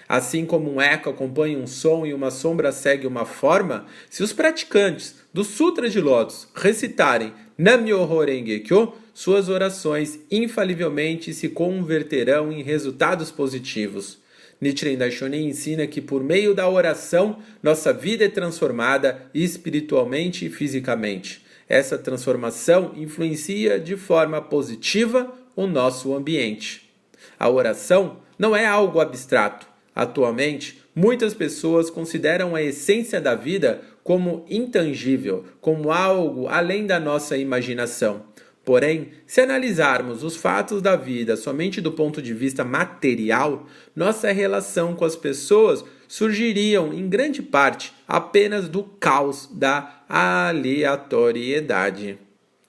Assim 0.09 0.45
como 0.45 0.75
um 0.75 0.81
eco 0.81 1.09
acompanha 1.09 1.57
um 1.57 1.69
som 1.69 2.05
e 2.05 2.13
uma 2.13 2.33
sombra 2.33 2.73
segue 2.73 3.07
uma 3.07 3.25
forma, 3.25 3.87
se 4.11 4.25
os 4.25 4.33
praticantes 4.33 5.15
do 5.33 5.45
Sutra 5.45 5.89
de 5.89 6.01
Lótus 6.01 6.49
recitarem 6.57 7.33
Nam-myoho 7.57 8.25
Renge-kyo, 8.25 8.93
suas 9.15 9.49
orações 9.49 10.21
infalivelmente 10.31 11.35
se 11.35 11.49
converterão 11.49 12.53
em 12.53 12.63
resultados 12.63 13.31
positivos. 13.31 14.19
Nichiren 14.61 14.97
Daishonin 14.97 15.49
ensina 15.49 15.87
que 15.87 16.01
por 16.01 16.23
meio 16.23 16.55
da 16.55 16.69
oração 16.69 17.39
nossa 17.63 17.93
vida 17.93 18.25
é 18.25 18.29
transformada 18.29 19.23
espiritualmente 19.33 20.45
e 20.45 20.51
fisicamente. 20.51 21.43
Essa 21.69 21.97
transformação 21.97 22.93
influencia 22.97 23.79
de 23.81 23.97
forma 23.97 24.43
positiva 24.43 25.33
o 25.57 25.67
nosso 25.67 26.15
ambiente. 26.15 26.91
A 27.39 27.49
oração 27.49 28.19
não 28.39 28.55
é 28.55 28.67
algo 28.67 29.01
abstrato. 29.01 29.67
Atualmente, 29.95 30.83
muitas 30.95 31.33
pessoas 31.33 31.89
consideram 31.89 32.55
a 32.55 32.63
essência 32.63 33.21
da 33.21 33.35
vida 33.35 33.81
como 34.03 34.45
intangível, 34.49 35.45
como 35.61 35.91
algo 35.91 36.49
além 36.49 36.87
da 36.87 36.99
nossa 36.99 37.37
imaginação. 37.37 38.25
Porém, 38.65 39.09
se 39.27 39.41
analisarmos 39.41 40.23
os 40.23 40.37
fatos 40.37 40.81
da 40.83 40.95
vida 40.95 41.37
somente 41.37 41.81
do 41.81 41.91
ponto 41.93 42.21
de 42.21 42.35
vista 42.35 42.63
material, 42.63 43.67
nossa 43.97 44.31
relação 44.31 44.95
com 44.95 45.03
as 45.05 45.17
pessoas 45.17 45.83
surgiriam 46.07 46.93
em 46.93 47.09
grande 47.09 47.43
parte 47.43 47.95
apenas 48.07 48.69
do 48.69 48.83
caos 48.83 49.49
da 49.53 50.03
aleatoriedade. 50.09 52.19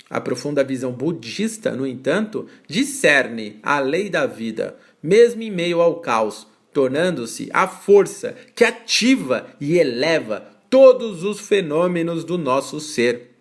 A 0.10 0.21
profunda 0.21 0.63
visão 0.63 0.91
budista, 0.91 1.71
no 1.71 1.88
entanto, 1.88 2.47
discerne 2.67 3.60
a 3.63 3.80
lei 3.80 4.10
da 4.10 4.25
vida, 4.25 4.75
mesmo 5.01 5.41
em 5.41 5.49
meio 5.49 5.80
ao 5.82 6.01
caos, 6.01 6.45
tornando-se 6.73 7.49
a 7.54 7.67
força 7.67 8.36
que 8.56 8.63
ativa 8.63 9.47
e 9.60 9.77
eleva 9.77 10.45
todos 10.69 11.23
os 11.23 11.39
fenômenos 11.39 12.23
do 12.23 12.38
nosso 12.38 12.80
ser. 12.80 13.32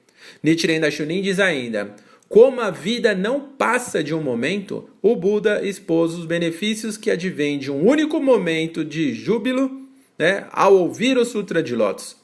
Nichiren 0.43 0.81
Daishonin 0.81 1.23
diz 1.23 1.39
ainda: 1.39 1.95
como 2.31 2.61
a 2.61 2.71
vida 2.71 3.13
não 3.13 3.41
passa 3.41 4.05
de 4.05 4.15
um 4.15 4.23
momento, 4.23 4.89
o 5.03 5.17
Buda 5.17 5.67
expôs 5.67 6.15
os 6.15 6.25
benefícios 6.25 6.97
que 6.97 7.11
advêm 7.11 7.59
de 7.59 7.73
um 7.73 7.85
único 7.85 8.21
momento 8.21 8.85
de 8.85 9.13
júbilo 9.13 9.89
né, 10.17 10.47
ao 10.53 10.77
ouvir 10.77 11.19
o 11.19 11.25
Sutra 11.25 11.61
de 11.61 11.75
Lotus. 11.75 12.17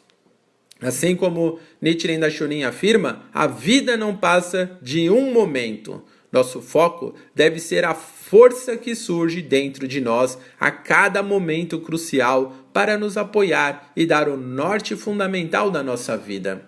Assim 0.80 1.16
como 1.16 1.58
Nichiren 1.82 2.20
Daishonin 2.20 2.62
afirma, 2.62 3.24
a 3.34 3.48
vida 3.48 3.96
não 3.96 4.16
passa 4.16 4.78
de 4.80 5.10
um 5.10 5.32
momento. 5.32 6.04
Nosso 6.30 6.62
foco 6.62 7.16
deve 7.34 7.58
ser 7.58 7.84
a 7.84 7.92
força 7.92 8.76
que 8.76 8.94
surge 8.94 9.42
dentro 9.42 9.88
de 9.88 10.00
nós 10.00 10.38
a 10.60 10.70
cada 10.70 11.20
momento 11.20 11.80
crucial 11.80 12.54
para 12.72 12.96
nos 12.96 13.16
apoiar 13.16 13.90
e 13.96 14.06
dar 14.06 14.28
o 14.28 14.36
norte 14.36 14.94
fundamental 14.94 15.68
da 15.68 15.82
nossa 15.82 16.16
vida. 16.16 16.64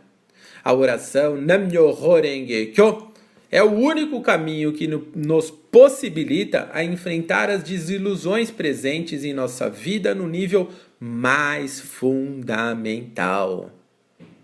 A 0.64 0.72
oração 0.72 1.40
Nam-myoho 1.40 2.20
Renge 2.20 2.72
Kyo 2.74 3.07
é 3.50 3.62
o 3.62 3.72
único 3.72 4.20
caminho 4.20 4.72
que 4.72 4.86
nos 4.86 5.50
possibilita 5.50 6.68
a 6.72 6.84
enfrentar 6.84 7.48
as 7.48 7.62
desilusões 7.62 8.50
presentes 8.50 9.24
em 9.24 9.32
nossa 9.32 9.70
vida 9.70 10.14
no 10.14 10.28
nível 10.28 10.68
mais 11.00 11.80
fundamental. 11.80 13.70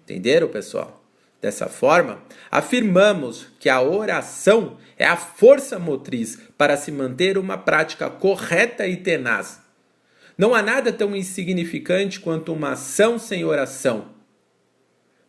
Entenderam, 0.05 0.49
pessoal? 0.49 1.03
Dessa 1.41 1.69
forma, 1.69 2.23
afirmamos 2.51 3.49
que 3.61 3.69
a 3.69 3.83
oração 3.83 4.79
é 4.97 5.05
a 5.05 5.17
força 5.17 5.79
motriz 5.79 6.39
para 6.57 6.75
se 6.77 6.91
manter 6.91 7.37
uma 7.37 7.59
prática 7.59 8.09
correta 8.09 8.87
e 8.87 8.97
tenaz. 8.97 9.61
Não 10.39 10.55
há 10.55 10.63
nada 10.63 10.91
tão 10.91 11.15
insignificante 11.15 12.19
quanto 12.19 12.53
uma 12.53 12.73
ação 12.73 13.19
sem 13.19 13.45
oração 13.45 14.14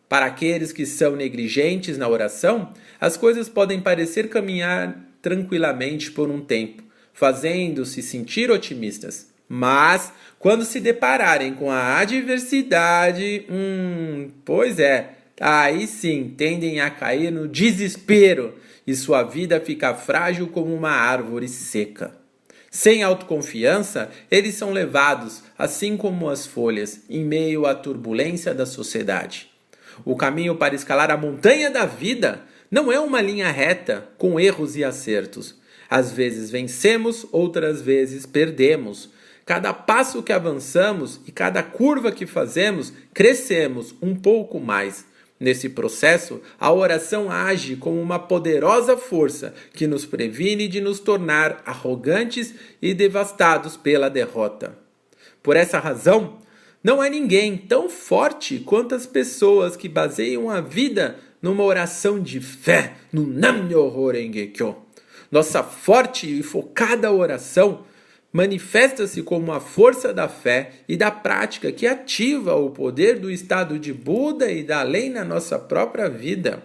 para 0.08 0.26
aqueles 0.26 0.72
que 0.72 0.86
são 0.86 1.16
negligentes 1.16 1.98
na 1.98 2.08
oração, 2.08 2.72
as 3.00 3.16
coisas 3.16 3.48
podem 3.48 3.80
parecer 3.80 4.28
caminhar 4.28 4.96
tranquilamente 5.20 6.12
por 6.12 6.30
um 6.30 6.40
tempo, 6.40 6.82
fazendo-se 7.12 8.02
sentir 8.02 8.50
otimistas. 8.50 9.28
Mas, 9.48 10.12
quando 10.38 10.64
se 10.64 10.80
depararem 10.80 11.54
com 11.54 11.70
a 11.70 11.98
adversidade, 11.98 13.44
hum, 13.50 14.30
pois 14.44 14.78
é, 14.78 15.10
aí 15.40 15.86
sim 15.86 16.34
tendem 16.36 16.80
a 16.80 16.90
cair 16.90 17.30
no 17.30 17.48
desespero 17.48 18.54
e 18.86 18.94
sua 18.94 19.22
vida 19.22 19.60
fica 19.60 19.94
frágil 19.94 20.48
como 20.48 20.74
uma 20.74 20.90
árvore 20.90 21.48
seca. 21.48 22.14
Sem 22.70 23.02
autoconfiança, 23.02 24.10
eles 24.30 24.54
são 24.54 24.70
levados, 24.70 25.42
assim 25.58 25.96
como 25.96 26.28
as 26.28 26.46
folhas, 26.46 27.00
em 27.08 27.24
meio 27.24 27.66
à 27.66 27.74
turbulência 27.74 28.54
da 28.54 28.66
sociedade. 28.66 29.55
O 30.04 30.16
caminho 30.16 30.56
para 30.56 30.74
escalar 30.74 31.10
a 31.10 31.16
montanha 31.16 31.70
da 31.70 31.86
vida 31.86 32.42
não 32.70 32.90
é 32.90 32.98
uma 32.98 33.20
linha 33.20 33.50
reta, 33.50 34.08
com 34.18 34.38
erros 34.38 34.76
e 34.76 34.84
acertos. 34.84 35.54
Às 35.88 36.12
vezes 36.12 36.50
vencemos, 36.50 37.26
outras 37.30 37.80
vezes 37.80 38.26
perdemos. 38.26 39.10
Cada 39.44 39.72
passo 39.72 40.22
que 40.22 40.32
avançamos 40.32 41.20
e 41.26 41.30
cada 41.30 41.62
curva 41.62 42.10
que 42.10 42.26
fazemos, 42.26 42.92
crescemos 43.14 43.94
um 44.02 44.14
pouco 44.14 44.58
mais. 44.58 45.04
Nesse 45.38 45.68
processo, 45.68 46.40
a 46.58 46.72
oração 46.72 47.30
age 47.30 47.76
como 47.76 48.00
uma 48.00 48.18
poderosa 48.18 48.96
força 48.96 49.54
que 49.74 49.86
nos 49.86 50.06
previne 50.06 50.66
de 50.66 50.80
nos 50.80 50.98
tornar 50.98 51.62
arrogantes 51.66 52.54
e 52.80 52.94
devastados 52.94 53.76
pela 53.76 54.08
derrota. 54.08 54.76
Por 55.42 55.54
essa 55.54 55.78
razão, 55.78 56.38
não 56.86 57.00
há 57.00 57.08
ninguém 57.08 57.56
tão 57.56 57.90
forte 57.90 58.60
quanto 58.60 58.94
as 58.94 59.06
pessoas 59.06 59.76
que 59.76 59.88
baseiam 59.88 60.48
a 60.48 60.60
vida 60.60 61.18
numa 61.42 61.64
oração 61.64 62.22
de 62.22 62.40
fé, 62.40 62.94
no 63.12 63.26
Nam-myoho 63.26 64.12
Renge-kyo. 64.12 64.76
Nossa 65.28 65.64
forte 65.64 66.38
e 66.38 66.44
focada 66.44 67.10
oração 67.10 67.84
manifesta-se 68.32 69.20
como 69.24 69.52
a 69.52 69.58
força 69.58 70.14
da 70.14 70.28
fé 70.28 70.74
e 70.88 70.96
da 70.96 71.10
prática 71.10 71.72
que 71.72 71.88
ativa 71.88 72.54
o 72.54 72.70
poder 72.70 73.18
do 73.18 73.32
estado 73.32 73.80
de 73.80 73.92
Buda 73.92 74.48
e 74.48 74.62
da 74.62 74.84
lei 74.84 75.10
na 75.10 75.24
nossa 75.24 75.58
própria 75.58 76.08
vida. 76.08 76.62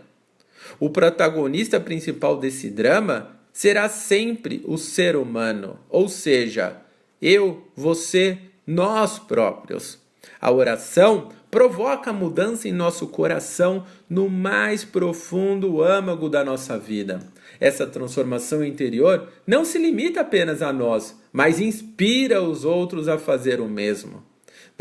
O 0.79 0.91
protagonista 0.91 1.79
principal 1.79 2.38
desse 2.38 2.69
drama 2.69 3.39
será 3.51 3.89
sempre 3.89 4.62
o 4.65 4.77
ser 4.77 5.15
humano, 5.15 5.79
ou 5.89 6.07
seja, 6.07 6.79
eu, 7.19 7.65
você, 7.75 8.38
nós 8.67 9.17
próprios. 9.17 10.01
A 10.39 10.51
oração 10.51 11.29
provoca 11.49 12.13
mudança 12.13 12.67
em 12.67 12.71
nosso 12.71 13.07
coração 13.07 13.86
no 14.10 14.29
mais 14.29 14.86
profundo 14.86 15.84
âmago 15.84 16.29
da 16.29 16.43
nossa 16.43 16.77
vida. 16.77 17.19
Essa 17.60 17.86
transformação 17.86 18.63
interior 18.63 19.27
não 19.45 19.65
se 19.65 19.77
limita 19.77 20.21
apenas 20.21 20.62
a 20.62 20.71
nós, 20.71 21.19
mas 21.31 21.60
inspira 21.60 22.41
os 22.41 22.63
outros 22.63 23.07
a 23.07 23.17
fazer 23.17 23.60
o 23.60 23.67
mesmo. 23.67 24.31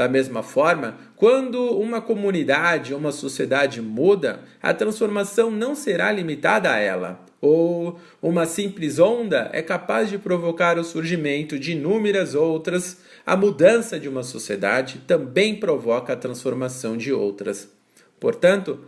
Da 0.00 0.08
mesma 0.08 0.42
forma, 0.42 0.96
quando 1.14 1.78
uma 1.78 2.00
comunidade 2.00 2.94
ou 2.94 2.98
uma 2.98 3.12
sociedade 3.12 3.82
muda, 3.82 4.40
a 4.62 4.72
transformação 4.72 5.50
não 5.50 5.74
será 5.74 6.10
limitada 6.10 6.72
a 6.72 6.78
ela. 6.78 7.20
Ou 7.38 8.00
uma 8.22 8.46
simples 8.46 8.98
onda 8.98 9.50
é 9.52 9.60
capaz 9.60 10.08
de 10.08 10.16
provocar 10.16 10.78
o 10.78 10.84
surgimento 10.84 11.58
de 11.58 11.72
inúmeras 11.72 12.34
outras. 12.34 13.02
A 13.26 13.36
mudança 13.36 14.00
de 14.00 14.08
uma 14.08 14.22
sociedade 14.22 15.02
também 15.06 15.60
provoca 15.60 16.14
a 16.14 16.16
transformação 16.16 16.96
de 16.96 17.12
outras. 17.12 17.70
Portanto, 18.18 18.80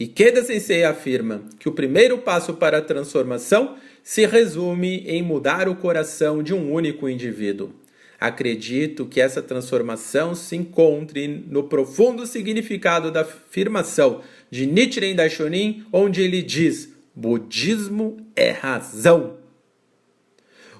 Ikeda 0.00 0.42
Sensei 0.42 0.82
afirma 0.82 1.44
que 1.58 1.68
o 1.68 1.72
primeiro 1.72 2.16
passo 2.16 2.54
para 2.54 2.78
a 2.78 2.82
transformação 2.82 3.76
se 4.04 4.26
resume 4.26 4.98
em 5.06 5.22
mudar 5.22 5.66
o 5.66 5.74
coração 5.74 6.42
de 6.42 6.52
um 6.52 6.70
único 6.70 7.08
indivíduo. 7.08 7.72
Acredito 8.20 9.06
que 9.06 9.20
essa 9.20 9.42
transformação 9.42 10.34
se 10.34 10.54
encontre 10.54 11.26
no 11.26 11.64
profundo 11.64 12.26
significado 12.26 13.10
da 13.10 13.22
afirmação 13.22 14.20
de 14.50 14.66
Nichiren 14.66 15.14
Daishonin, 15.14 15.84
onde 15.90 16.22
ele 16.22 16.42
diz: 16.42 16.90
Budismo 17.14 18.18
é 18.36 18.50
razão. 18.50 19.38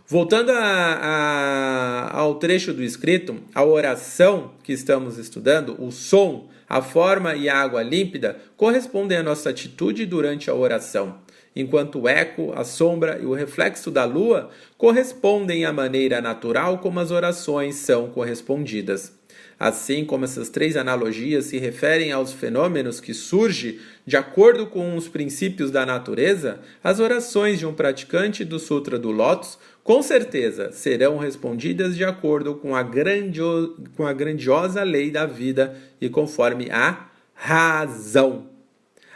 Voltando 0.06 0.52
a, 0.52 0.58
a, 0.60 2.18
ao 2.18 2.34
trecho 2.34 2.74
do 2.74 2.82
escrito, 2.82 3.40
a 3.54 3.64
oração 3.64 4.52
que 4.62 4.72
estamos 4.72 5.16
estudando, 5.16 5.82
o 5.82 5.90
som, 5.90 6.50
a 6.68 6.82
forma 6.82 7.34
e 7.34 7.48
a 7.48 7.56
água 7.56 7.82
límpida 7.82 8.38
correspondem 8.54 9.16
à 9.16 9.22
nossa 9.22 9.48
atitude 9.48 10.04
durante 10.04 10.50
a 10.50 10.54
oração, 10.54 11.18
enquanto 11.54 12.00
o 12.00 12.08
eco, 12.08 12.52
a 12.54 12.64
sombra 12.64 13.18
e 13.20 13.26
o 13.26 13.34
reflexo 13.34 13.90
da 13.90 14.04
lua 14.04 14.50
correspondem 14.76 15.64
à 15.64 15.72
maneira 15.72 16.20
natural 16.20 16.78
como 16.78 17.00
as 17.00 17.10
orações 17.10 17.76
são 17.76 18.08
correspondidas. 18.08 19.12
Assim 19.58 20.04
como 20.04 20.24
essas 20.24 20.48
três 20.48 20.76
analogias 20.76 21.46
se 21.46 21.58
referem 21.58 22.10
aos 22.10 22.32
fenômenos 22.32 23.00
que 23.00 23.14
surgem 23.14 23.78
de 24.04 24.16
acordo 24.16 24.66
com 24.66 24.96
os 24.96 25.08
princípios 25.08 25.70
da 25.70 25.86
natureza, 25.86 26.60
as 26.82 26.98
orações 26.98 27.58
de 27.58 27.66
um 27.66 27.72
praticante 27.72 28.44
do 28.44 28.58
Sutra 28.58 28.98
do 28.98 29.10
Lótus 29.10 29.58
com 29.82 30.02
certeza 30.02 30.72
serão 30.72 31.18
respondidas 31.18 31.96
de 31.96 32.04
acordo 32.04 32.54
com 32.56 32.74
a, 32.74 32.82
grandio... 32.82 33.76
com 33.96 34.06
a 34.06 34.12
grandiosa 34.12 34.82
lei 34.82 35.10
da 35.10 35.24
vida 35.24 35.76
e 36.00 36.08
conforme 36.08 36.68
a 36.70 37.08
razão. 37.34 38.53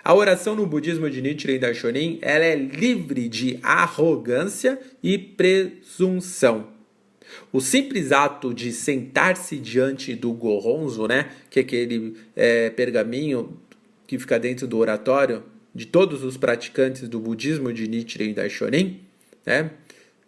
A 0.09 0.15
oração 0.15 0.57
no 0.57 0.65
budismo 0.65 1.11
de 1.11 1.21
Nichiren 1.21 1.59
Daishonin 1.59 2.19
ela 2.23 2.43
é 2.43 2.57
livre 2.57 3.29
de 3.29 3.59
arrogância 3.63 4.81
e 5.03 5.19
presunção. 5.19 6.69
O 7.53 7.61
simples 7.61 8.11
ato 8.11 8.55
de 8.55 8.73
sentar-se 8.73 9.59
diante 9.59 10.15
do 10.15 10.33
goronzo, 10.33 11.07
né, 11.07 11.29
que 11.51 11.59
é 11.59 11.63
aquele 11.63 12.17
é, 12.35 12.71
pergaminho 12.71 13.59
que 14.07 14.19
fica 14.19 14.39
dentro 14.39 14.67
do 14.67 14.79
oratório 14.79 15.43
de 15.75 15.85
todos 15.85 16.25
os 16.25 16.39
praticantes 16.39 17.07
do 17.07 17.21
budismo 17.21 17.71
de 17.71 17.87
Nichiren 17.87 18.33
Daishonin, 18.33 19.03
né? 19.45 19.73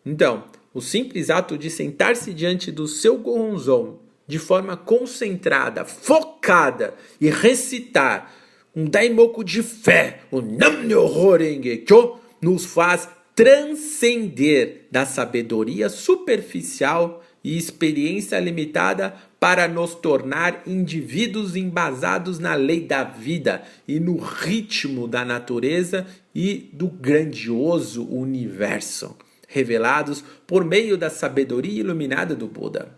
Então, 0.05 0.45
o 0.75 0.83
simples 0.83 1.31
ato 1.31 1.57
de 1.57 1.71
sentar-se 1.71 2.35
diante 2.35 2.71
do 2.71 2.87
seu 2.87 3.17
goronzon 3.17 3.99
de 4.27 4.39
forma 4.39 4.77
concentrada, 4.77 5.87
focada 5.87 6.93
e 7.19 7.31
recitar 7.31 8.40
um 8.75 8.85
daimoku 8.85 9.43
de 9.43 9.63
fé, 9.63 10.21
o 10.31 10.41
Nam-myoho 10.41 11.37
Renge-kyo, 11.37 12.19
nos 12.41 12.65
faz 12.65 13.09
transcender 13.35 14.87
da 14.91 15.07
sabedoria 15.07 15.89
superficial 15.89 17.23
e 17.43 17.57
experiência 17.57 18.39
limitada 18.39 19.15
para 19.39 19.67
nos 19.67 19.95
tornar 19.95 20.63
indivíduos 20.67 21.57
embasados 21.57 22.39
na 22.39 22.55
lei 22.55 22.81
da 22.81 23.03
vida 23.03 23.63
e 23.89 23.99
no 23.99 24.19
ritmo 24.19 25.09
da 25.09 25.25
natureza 25.25 26.07
e 26.35 26.69
do 26.73 26.89
grandioso 26.89 28.07
universo, 28.07 29.17
revelados 29.49 30.23
por 30.47 30.65
meio 30.65 30.99
da 30.99 31.09
sabedoria 31.09 31.81
iluminada 31.81 32.35
do 32.35 32.47
Buda. 32.47 32.95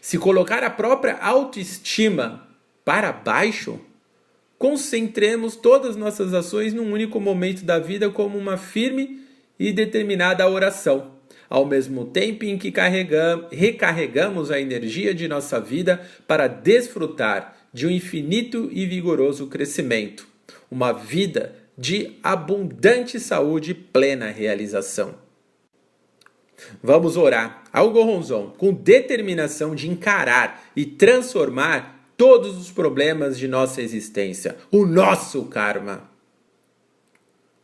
Se 0.00 0.18
colocar 0.18 0.64
a 0.64 0.70
própria 0.70 1.18
autoestima 1.18 2.48
para 2.84 3.12
baixo, 3.12 3.78
concentremos 4.58 5.56
todas 5.56 5.90
as 5.90 5.96
nossas 5.96 6.32
ações 6.32 6.72
num 6.72 6.92
único 6.92 7.20
momento 7.20 7.64
da 7.64 7.78
vida 7.78 8.10
como 8.10 8.38
uma 8.38 8.56
firme 8.56 9.20
e 9.58 9.72
determinada 9.72 10.48
oração, 10.48 11.12
ao 11.48 11.64
mesmo 11.64 12.06
tempo 12.06 12.44
em 12.44 12.58
que 12.58 12.72
recarregamos 13.50 14.50
a 14.50 14.60
energia 14.60 15.14
de 15.14 15.28
nossa 15.28 15.60
vida 15.60 16.00
para 16.26 16.46
desfrutar 16.46 17.56
de 17.72 17.86
um 17.86 17.90
infinito 17.90 18.70
e 18.72 18.86
vigoroso 18.86 19.46
crescimento, 19.46 20.26
uma 20.70 20.92
vida 20.92 21.54
de 21.76 22.16
abundante 22.22 23.20
saúde 23.20 23.72
e 23.72 23.74
plena 23.74 24.30
realização. 24.30 25.26
Vamos 26.82 27.16
orar 27.18 27.64
ao 27.70 27.90
Goronzon 27.90 28.54
com 28.56 28.72
determinação 28.72 29.74
de 29.74 29.90
encarar 29.90 30.64
e 30.74 30.86
transformar 30.86 31.95
todos 32.16 32.56
os 32.56 32.70
problemas 32.70 33.38
de 33.38 33.46
nossa 33.46 33.82
existência, 33.82 34.56
o 34.70 34.86
nosso 34.86 35.44
karma. 35.44 36.10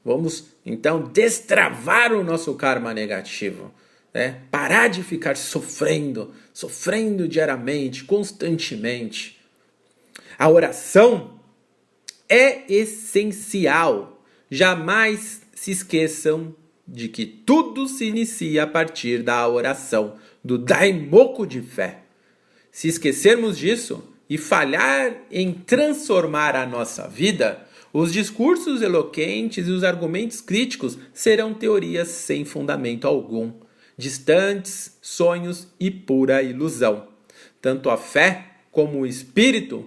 Vamos 0.05 0.47
então 0.67 1.05
destravar 1.05 2.13
o 2.13 2.25
nosso 2.25 2.55
karma 2.55 2.93
negativo, 2.93 3.73
né? 4.13 4.43
Parar 4.51 4.89
de 4.89 5.03
ficar 5.03 5.37
sofrendo, 5.37 6.33
sofrendo 6.53 7.29
diariamente, 7.29 8.05
constantemente. 8.05 9.39
A 10.39 10.49
oração 10.49 11.41
é 12.29 12.71
essencial. 12.73 14.23
Jamais 14.51 15.43
se 15.55 15.71
esqueçam 15.71 16.55
de 16.87 17.09
que 17.09 17.25
tudo 17.25 17.87
se 17.87 18.07
inicia 18.07 18.65
a 18.65 18.67
partir 18.67 19.23
da 19.23 19.49
oração, 19.49 20.17
do 20.45 20.59
daimoku 20.59 21.47
de 21.47 21.63
fé. 21.63 22.03
Se 22.71 22.89
esquecermos 22.89 23.57
disso, 23.57 24.12
e 24.33 24.39
falhar 24.39 25.15
em 25.31 25.53
transformar 25.53 26.57
a 26.57 26.65
nossa 26.65 27.07
vida, 27.07 27.67
os 27.93 28.11
discursos 28.11 28.81
eloquentes 28.81 29.69
e 29.69 29.71
os 29.71 29.85
argumentos 29.85 30.41
críticos 30.41 30.97
serão 31.13 31.53
teorias 31.53 32.09
sem 32.09 32.43
fundamento 32.43 33.07
algum, 33.07 33.53
distantes, 33.95 34.97
sonhos 35.03 35.69
e 35.79 35.91
pura 35.91 36.43
ilusão. 36.43 37.09
Tanto 37.61 37.91
a 37.91 37.99
fé 37.99 38.53
como 38.71 39.01
o 39.01 39.07
espírito 39.07 39.87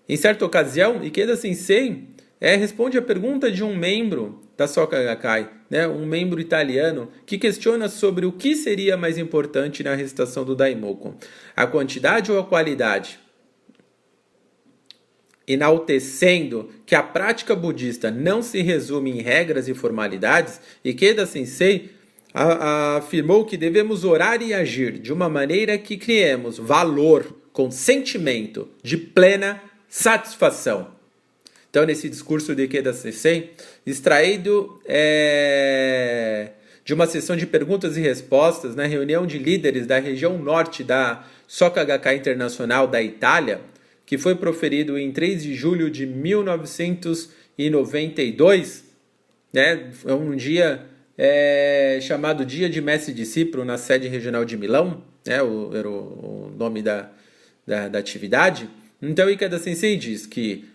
em 0.09 0.17
certa 0.17 0.45
ocasião, 0.45 1.01
Ikeda 1.01 1.37
Sensei 1.37 2.09
é, 2.41 2.55
responde 2.57 2.97
a 2.97 3.01
pergunta 3.01 3.49
de 3.49 3.63
um 3.63 3.73
membro 3.73 4.40
da 4.57 4.67
Soka 4.67 5.01
Gakkai, 5.01 5.49
né, 5.69 5.87
um 5.87 6.05
membro 6.05 6.39
italiano, 6.39 7.09
que 7.25 7.37
questiona 7.37 7.89
sobre 7.89 8.25
o 8.25 8.31
que 8.31 8.55
seria 8.55 8.95
mais 8.95 9.17
importante 9.17 9.83
na 9.83 9.95
recitação 9.95 10.43
do 10.43 10.55
Daimoku, 10.55 11.15
a 11.55 11.65
quantidade 11.65 12.31
ou 12.31 12.39
a 12.39 12.45
qualidade? 12.45 13.19
Enaltecendo 15.47 16.69
que 16.85 16.93
a 16.93 17.01
prática 17.01 17.55
budista 17.55 18.11
não 18.11 18.41
se 18.41 18.61
resume 18.61 19.11
em 19.11 19.21
regras 19.21 19.67
e 19.67 19.73
formalidades, 19.73 20.61
Ikeda 20.85 21.25
Sensei 21.25 21.89
afirmou 22.33 23.45
que 23.45 23.57
devemos 23.57 24.05
orar 24.05 24.41
e 24.41 24.53
agir 24.53 24.99
de 24.99 25.11
uma 25.11 25.27
maneira 25.27 25.77
que 25.77 25.97
criemos 25.97 26.57
valor 26.57 27.35
com 27.51 27.69
sentimento 27.69 28.69
de 28.81 28.97
plena 28.97 29.61
satisfação. 29.89 31.00
Então, 31.71 31.83
nesse 31.85 32.07
discurso 32.09 32.53
de 32.53 32.63
Ikeda 32.63 32.91
Sensei, 32.91 33.53
extraído 33.85 34.81
é, 34.85 36.49
de 36.83 36.93
uma 36.93 37.07
sessão 37.07 37.37
de 37.37 37.47
perguntas 37.47 37.95
e 37.95 38.01
respostas 38.01 38.75
na 38.75 38.85
reunião 38.85 39.25
de 39.25 39.37
líderes 39.37 39.87
da 39.87 39.97
região 39.97 40.37
norte 40.37 40.83
da 40.83 41.25
Soka 41.47 41.81
Gakkai 41.81 42.17
Internacional 42.17 42.87
da 42.87 43.01
Itália, 43.01 43.61
que 44.05 44.17
foi 44.17 44.35
proferido 44.35 44.97
em 44.97 45.13
3 45.13 45.43
de 45.43 45.55
julho 45.55 45.89
de 45.89 46.05
1992, 46.05 48.83
né, 49.53 49.91
é 50.05 50.13
um 50.13 50.35
dia 50.35 50.85
é, 51.17 51.99
chamado 52.01 52.45
Dia 52.45 52.69
de 52.69 52.81
Mestre 52.81 53.13
Discípulo 53.13 53.63
na 53.63 53.77
sede 53.77 54.09
regional 54.09 54.43
de 54.43 54.57
Milão, 54.57 55.01
né, 55.25 55.41
o, 55.41 55.73
era 55.73 55.89
o, 55.89 55.93
o 55.93 56.51
nome 56.57 56.81
da, 56.81 57.09
da, 57.65 57.87
da 57.87 57.97
atividade. 57.97 58.69
Então, 59.01 59.29
Ikeda 59.29 59.57
Sensei 59.57 59.95
diz 59.95 60.27
que 60.27 60.69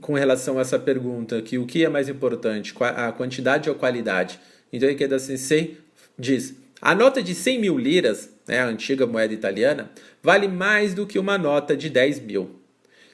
com 0.00 0.14
relação 0.14 0.58
a 0.58 0.60
essa 0.60 0.78
pergunta, 0.78 1.42
que 1.42 1.58
o 1.58 1.66
que 1.66 1.84
é 1.84 1.88
mais 1.88 2.08
importante, 2.08 2.74
a 2.80 3.10
quantidade 3.12 3.68
ou 3.68 3.74
a 3.74 3.78
qualidade. 3.78 4.38
Então, 4.72 4.88
Ikeda 4.88 5.18
Sensei 5.18 5.78
diz, 6.18 6.54
a 6.80 6.94
nota 6.94 7.22
de 7.22 7.34
100 7.34 7.60
mil 7.60 7.78
liras, 7.78 8.30
né, 8.46 8.60
a 8.60 8.66
antiga 8.66 9.06
moeda 9.06 9.32
italiana, 9.32 9.90
vale 10.22 10.48
mais 10.48 10.94
do 10.94 11.06
que 11.06 11.18
uma 11.18 11.38
nota 11.38 11.76
de 11.76 11.88
10 11.88 12.20
mil. 12.20 12.60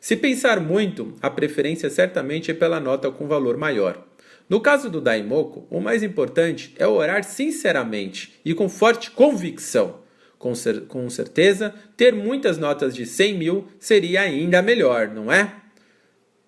Se 0.00 0.16
pensar 0.16 0.60
muito, 0.60 1.14
a 1.20 1.28
preferência 1.28 1.90
certamente 1.90 2.50
é 2.50 2.54
pela 2.54 2.80
nota 2.80 3.10
com 3.10 3.28
valor 3.28 3.56
maior. 3.56 4.06
No 4.48 4.60
caso 4.60 4.90
do 4.90 5.00
Daimoku, 5.00 5.66
o 5.70 5.80
mais 5.80 6.02
importante 6.02 6.74
é 6.78 6.86
orar 6.86 7.22
sinceramente 7.22 8.40
e 8.44 8.52
com 8.52 8.68
forte 8.68 9.10
convicção. 9.10 10.00
Com, 10.38 10.54
cer 10.54 10.86
com 10.86 11.08
certeza, 11.10 11.74
ter 11.96 12.14
muitas 12.14 12.56
notas 12.56 12.94
de 12.94 13.04
100 13.04 13.38
mil 13.38 13.68
seria 13.78 14.22
ainda 14.22 14.62
melhor, 14.62 15.08
não 15.08 15.30
é? 15.30 15.59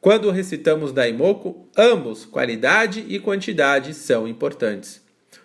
Quando 0.03 0.33
recitamos 0.33 0.91
Daimoku, 0.91 1.69
ambos, 1.79 2.25
qualidade 2.25 3.05
e 3.09 3.21
quantidade, 3.21 3.95
são 3.95 4.27
importantes. 4.27 5.01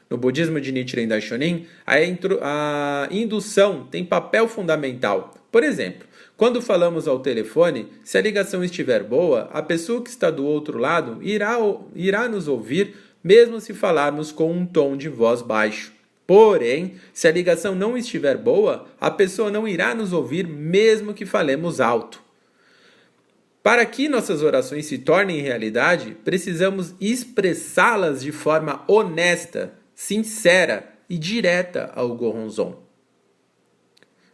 No 0.10 0.18
budismo 0.18 0.60
de 0.60 0.72
Nichiren 0.72 1.08
Daishonin, 1.08 1.68
a, 1.86 1.94
a 1.94 3.08
indução 3.12 3.86
tem 3.86 4.04
papel 4.04 4.48
fundamental. 4.48 5.36
Por 5.52 5.64
exemplo, 5.64 6.08
quando 6.36 6.60
falamos 6.60 7.08
ao 7.08 7.20
telefone, 7.20 7.86
se 8.04 8.18
a 8.18 8.22
ligação 8.22 8.64
estiver 8.64 9.04
boa, 9.04 9.48
a 9.54 9.62
pessoa 9.62 10.02
que 10.02 10.10
está 10.10 10.32
do 10.32 10.44
outro 10.44 10.80
lado 10.80 11.20
irá, 11.22 11.60
irá 11.94 12.28
nos 12.28 12.48
ouvir, 12.48 12.96
mesmo 13.24 13.62
se 13.62 13.76
falarmos 13.76 14.32
com 14.32 14.52
um 14.52 14.66
tom 14.66 14.98
de 14.98 15.08
voz 15.08 15.44
baixo. 15.44 15.94
Porém, 16.26 16.96
se 17.14 17.28
a 17.28 17.32
ligação 17.32 17.76
não 17.76 17.96
estiver 17.96 18.38
boa, 18.38 18.88
a 19.00 19.12
pessoa 19.12 19.52
não 19.52 19.68
irá 19.68 19.94
nos 19.94 20.14
ouvir, 20.14 20.48
mesmo 20.48 21.14
que 21.14 21.28
falemos 21.28 21.80
alto. 21.80 22.26
Para 23.68 23.86
que 23.86 24.08
nossas 24.08 24.44
orações 24.44 24.86
se 24.86 24.98
tornem 24.98 25.42
realidade, 25.42 26.16
precisamos 26.24 26.96
expressá-las 27.02 28.22
de 28.22 28.32
forma 28.32 28.86
honesta, 28.88 29.74
sincera 29.94 30.88
e 31.10 31.18
direta 31.18 31.92
ao 31.94 32.16
Goronzon. 32.16 32.82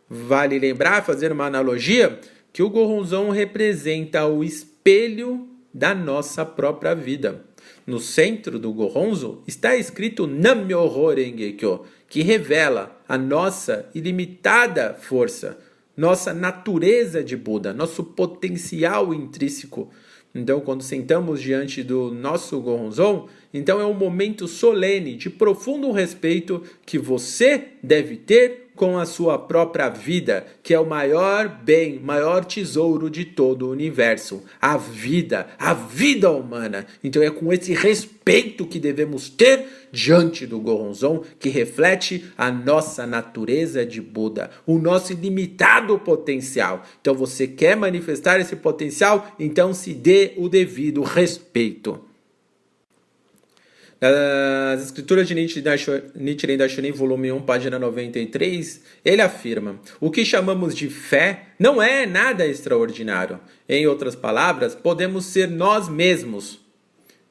Vale 0.07 0.59
lembrar, 0.59 1.03
fazer 1.03 1.31
uma 1.31 1.47
analogia, 1.47 2.19
que 2.53 2.61
o 2.61 2.69
Goronzon 2.69 3.31
representa 3.31 4.23
o 4.27 4.43
espelho 4.43 5.49
da 5.73 5.95
nossa 5.95 6.45
própria 6.45 6.93
vida. 6.93 7.43
No 7.87 7.99
centro 7.99 8.59
do 8.59 8.71
Goronzo 8.71 9.41
está 9.47 9.75
escrito 9.75 10.27
Namyoho 10.27 11.09
Rengekyo, 11.09 11.85
que 12.07 12.21
revela 12.21 13.01
a 13.09 13.17
nossa 13.17 13.89
ilimitada 13.95 14.93
força, 14.93 15.57
nossa 15.95 16.33
natureza 16.33 17.23
de 17.23 17.37
Buda, 17.37 17.73
nosso 17.73 18.03
potencial 18.03 19.13
intrínseco. 19.13 19.89
Então, 20.33 20.59
quando 20.59 20.81
sentamos 20.81 21.41
diante 21.41 21.83
do 21.83 22.11
nosso 22.11 22.59
Goronzon, 22.59 23.27
então 23.53 23.79
é 23.79 23.85
um 23.85 23.93
momento 23.93 24.47
solene 24.47 25.15
de 25.15 25.29
profundo 25.29 25.91
respeito 25.91 26.63
que 26.85 26.97
você 26.97 27.69
deve 27.81 28.17
ter 28.17 28.63
com 28.75 28.97
a 28.97 29.05
sua 29.05 29.37
própria 29.37 29.89
vida, 29.89 30.45
que 30.63 30.73
é 30.73 30.79
o 30.79 30.85
maior 30.85 31.47
bem, 31.47 31.99
maior 31.99 32.43
tesouro 32.43 33.09
de 33.09 33.23
todo 33.25 33.67
o 33.67 33.71
universo, 33.71 34.43
a 34.59 34.77
vida, 34.77 35.47
a 35.59 35.73
vida 35.73 36.31
humana. 36.31 36.85
Então 37.03 37.21
é 37.21 37.29
com 37.29 37.53
esse 37.53 37.73
respeito 37.73 38.65
que 38.65 38.79
devemos 38.79 39.29
ter 39.29 39.65
diante 39.91 40.47
do 40.47 40.59
Goronzon, 40.59 41.23
que 41.39 41.49
reflete 41.49 42.25
a 42.35 42.51
nossa 42.51 43.05
natureza 43.05 43.85
de 43.85 44.01
Buda, 44.01 44.49
o 44.65 44.79
nosso 44.79 45.13
ilimitado 45.13 45.99
potencial. 45.99 46.83
Então 46.99 47.13
você 47.13 47.47
quer 47.47 47.77
manifestar 47.77 48.39
esse 48.39 48.55
potencial, 48.55 49.35
então 49.37 49.73
se 49.73 49.93
dê 49.93 50.33
o 50.35 50.49
devido 50.49 51.03
respeito. 51.03 52.12
Nas 54.03 54.83
escrituras 54.83 55.29
de 55.29 55.33
Nichiren 55.33 56.57
Daishonin, 56.57 56.91
volume 56.91 57.31
1, 57.31 57.41
página 57.43 57.79
93, 57.79 58.81
ele 59.05 59.21
afirma: 59.21 59.79
O 60.01 60.11
que 60.11 60.25
chamamos 60.25 60.75
de 60.75 60.89
fé 60.89 61.45
não 61.57 61.81
é 61.81 62.05
nada 62.05 62.45
extraordinário. 62.45 63.39
Em 63.67 63.87
outras 63.87 64.13
palavras, 64.13 64.75
podemos 64.75 65.27
ser 65.27 65.49
nós 65.49 65.87
mesmos. 65.87 66.59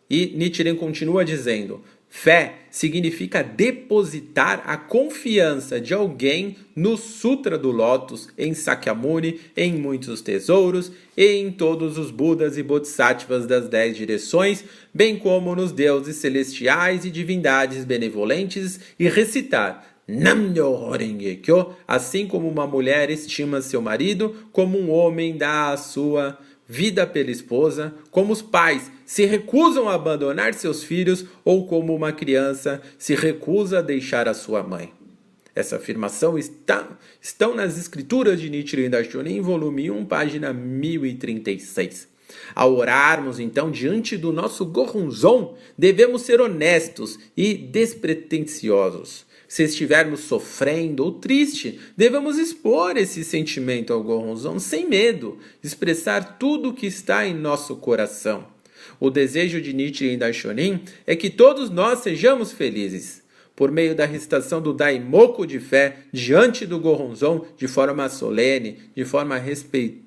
E 0.08 0.32
Nichiren 0.34 0.74
continua 0.74 1.26
dizendo: 1.26 1.84
Fé 2.14 2.56
significa 2.70 3.42
depositar 3.42 4.62
a 4.66 4.76
confiança 4.76 5.80
de 5.80 5.94
alguém 5.94 6.58
no 6.76 6.94
Sutra 6.94 7.56
do 7.56 7.70
Lótus, 7.70 8.28
em 8.36 8.52
Sakyamuni, 8.52 9.40
em 9.56 9.72
muitos 9.72 10.20
tesouros 10.20 10.92
e 11.16 11.24
em 11.24 11.50
todos 11.50 11.96
os 11.96 12.10
Budas 12.10 12.58
e 12.58 12.62
Bodhisattvas 12.62 13.46
das 13.46 13.66
dez 13.66 13.96
direções, 13.96 14.62
bem 14.92 15.18
como 15.18 15.56
nos 15.56 15.72
deuses 15.72 16.16
celestiais 16.16 17.06
e 17.06 17.10
divindades 17.10 17.82
benevolentes, 17.86 18.78
e 18.98 19.08
recitar 19.08 19.96
Namyo 20.06 20.66
Horengekyo, 20.66 21.74
assim 21.88 22.26
como 22.26 22.46
uma 22.46 22.66
mulher 22.66 23.08
estima 23.08 23.62
seu 23.62 23.80
marido, 23.80 24.36
como 24.52 24.78
um 24.78 24.90
homem 24.90 25.38
dá 25.38 25.70
a 25.70 25.78
sua 25.78 26.38
vida 26.68 27.06
pela 27.06 27.30
esposa, 27.30 27.94
como 28.10 28.32
os 28.32 28.42
pais 28.42 28.90
se 29.12 29.26
recusam 29.26 29.90
a 29.90 29.94
abandonar 29.94 30.54
seus 30.54 30.82
filhos 30.82 31.26
ou 31.44 31.66
como 31.66 31.94
uma 31.94 32.12
criança 32.12 32.80
se 32.96 33.14
recusa 33.14 33.80
a 33.80 33.82
deixar 33.82 34.26
a 34.26 34.32
sua 34.32 34.62
mãe. 34.62 34.90
Essa 35.54 35.76
afirmação 35.76 36.38
está 36.38 36.98
estão 37.20 37.54
nas 37.54 37.76
escrituras 37.76 38.40
de 38.40 38.48
Nichiren 38.48 38.88
Daishonin, 38.88 39.42
volume 39.42 39.90
1, 39.90 40.06
página 40.06 40.54
1036. 40.54 42.08
Ao 42.54 42.74
orarmos, 42.74 43.38
então, 43.38 43.70
diante 43.70 44.16
do 44.16 44.32
nosso 44.32 44.64
Gohunzon, 44.64 45.58
devemos 45.76 46.22
ser 46.22 46.40
honestos 46.40 47.18
e 47.36 47.52
despretensiosos. 47.52 49.26
Se 49.46 49.62
estivermos 49.62 50.20
sofrendo 50.20 51.04
ou 51.04 51.12
triste, 51.12 51.78
devemos 51.94 52.38
expor 52.38 52.96
esse 52.96 53.22
sentimento 53.22 53.92
ao 53.92 54.02
Goronzon 54.02 54.58
sem 54.58 54.88
medo, 54.88 55.38
expressar 55.62 56.38
tudo 56.38 56.70
o 56.70 56.72
que 56.72 56.86
está 56.86 57.26
em 57.26 57.34
nosso 57.34 57.76
coração. 57.76 58.50
O 59.02 59.10
desejo 59.10 59.60
de 59.60 59.72
Nietzsche 59.72 60.10
em 60.10 60.16
Daishonin 60.16 60.84
é 61.04 61.16
que 61.16 61.28
todos 61.28 61.68
nós 61.68 61.98
sejamos 61.98 62.52
felizes. 62.52 63.20
Por 63.56 63.68
meio 63.72 63.96
da 63.96 64.06
recitação 64.06 64.62
do 64.62 64.72
Daimoku 64.72 65.44
de 65.44 65.58
fé 65.58 65.96
diante 66.12 66.64
do 66.64 66.78
Goronzon, 66.78 67.44
de 67.56 67.66
forma 67.66 68.08
solene, 68.08 68.78
de 68.94 69.04
forma 69.04 69.38
respeitosa, 69.38 70.02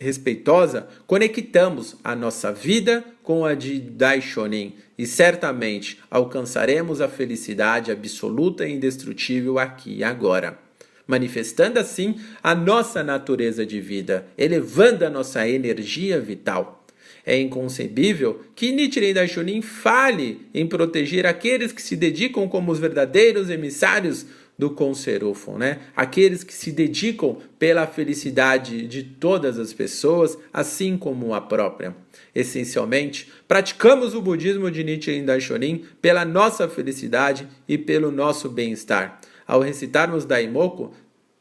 respeitosa, 0.00 0.88
conectamos 1.06 1.94
a 2.02 2.16
nossa 2.16 2.52
vida 2.52 3.04
com 3.22 3.44
a 3.44 3.54
de 3.54 3.78
Daishonin 3.78 4.74
e 4.98 5.06
certamente 5.06 6.00
alcançaremos 6.10 7.00
a 7.00 7.08
felicidade 7.08 7.92
absoluta 7.92 8.66
e 8.66 8.72
indestrutível 8.72 9.60
aqui 9.60 9.98
e 9.98 10.02
agora. 10.02 10.58
Manifestando 11.06 11.78
assim 11.78 12.16
a 12.42 12.56
nossa 12.56 13.04
natureza 13.04 13.64
de 13.64 13.80
vida, 13.80 14.26
elevando 14.36 15.06
a 15.06 15.10
nossa 15.10 15.48
energia 15.48 16.20
vital. 16.20 16.81
É 17.24 17.38
inconcebível 17.38 18.40
que 18.54 18.72
Nichiren 18.72 19.14
Daishonin 19.14 19.62
fale 19.62 20.46
em 20.52 20.66
proteger 20.66 21.24
aqueles 21.24 21.70
que 21.70 21.80
se 21.80 21.96
dedicam 21.96 22.48
como 22.48 22.72
os 22.72 22.80
verdadeiros 22.80 23.48
emissários 23.48 24.26
do 24.58 24.70
Conserufon, 24.70 25.56
né? 25.56 25.80
Aqueles 25.96 26.44
que 26.44 26.52
se 26.52 26.70
dedicam 26.72 27.38
pela 27.58 27.86
felicidade 27.86 28.86
de 28.86 29.02
todas 29.02 29.58
as 29.58 29.72
pessoas, 29.72 30.36
assim 30.52 30.96
como 30.96 31.32
a 31.34 31.40
própria. 31.40 31.96
Essencialmente, 32.34 33.30
praticamos 33.48 34.14
o 34.14 34.20
budismo 34.20 34.70
de 34.70 34.84
Nichiren 34.84 35.24
Daishonin 35.24 35.84
pela 36.00 36.24
nossa 36.24 36.68
felicidade 36.68 37.48
e 37.68 37.78
pelo 37.78 38.10
nosso 38.10 38.48
bem-estar. 38.48 39.20
Ao 39.46 39.60
recitarmos 39.60 40.24
Daimoku, 40.24 40.92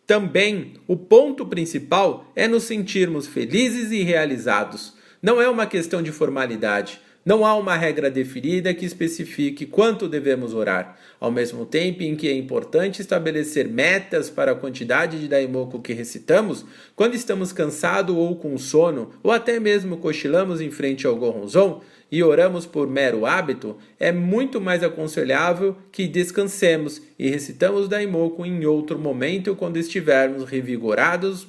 também 0.07 0.73
o 0.87 0.97
ponto 0.97 1.45
principal 1.45 2.31
é 2.35 2.47
nos 2.47 2.63
sentirmos 2.63 3.27
felizes 3.27 3.91
e 3.91 4.03
realizados. 4.03 4.93
Não 5.21 5.41
é 5.41 5.47
uma 5.49 5.65
questão 5.65 6.01
de 6.01 6.11
formalidade 6.11 6.99
não 7.23 7.45
há 7.45 7.55
uma 7.55 7.75
regra 7.75 8.09
definida 8.09 8.73
que 8.73 8.83
especifique 8.83 9.67
quanto 9.67 10.09
devemos 10.09 10.55
orar, 10.55 10.97
ao 11.19 11.31
mesmo 11.31 11.67
tempo 11.67 12.01
em 12.01 12.15
que 12.15 12.27
é 12.27 12.33
importante 12.33 12.99
estabelecer 12.99 13.67
metas 13.67 14.27
para 14.27 14.53
a 14.53 14.55
quantidade 14.55 15.19
de 15.19 15.27
daimoku 15.27 15.79
que 15.79 15.93
recitamos, 15.93 16.65
quando 16.95 17.13
estamos 17.13 17.53
cansados 17.53 18.15
ou 18.15 18.35
com 18.35 18.57
sono, 18.57 19.11
ou 19.21 19.31
até 19.31 19.59
mesmo 19.59 19.97
cochilamos 19.97 20.61
em 20.61 20.71
frente 20.71 21.05
ao 21.05 21.15
Goronzon 21.15 21.81
e 22.11 22.23
oramos 22.23 22.65
por 22.65 22.87
mero 22.87 23.25
hábito, 23.25 23.77
é 23.99 24.11
muito 24.11 24.59
mais 24.59 24.83
aconselhável 24.83 25.77
que 25.91 26.07
descansemos 26.07 27.03
e 27.19 27.29
recitamos 27.29 27.87
daimoku 27.87 28.45
em 28.47 28.65
outro 28.65 28.97
momento 28.97 29.55
quando 29.55 29.77
estivermos 29.77 30.43
revigorados 30.43 31.47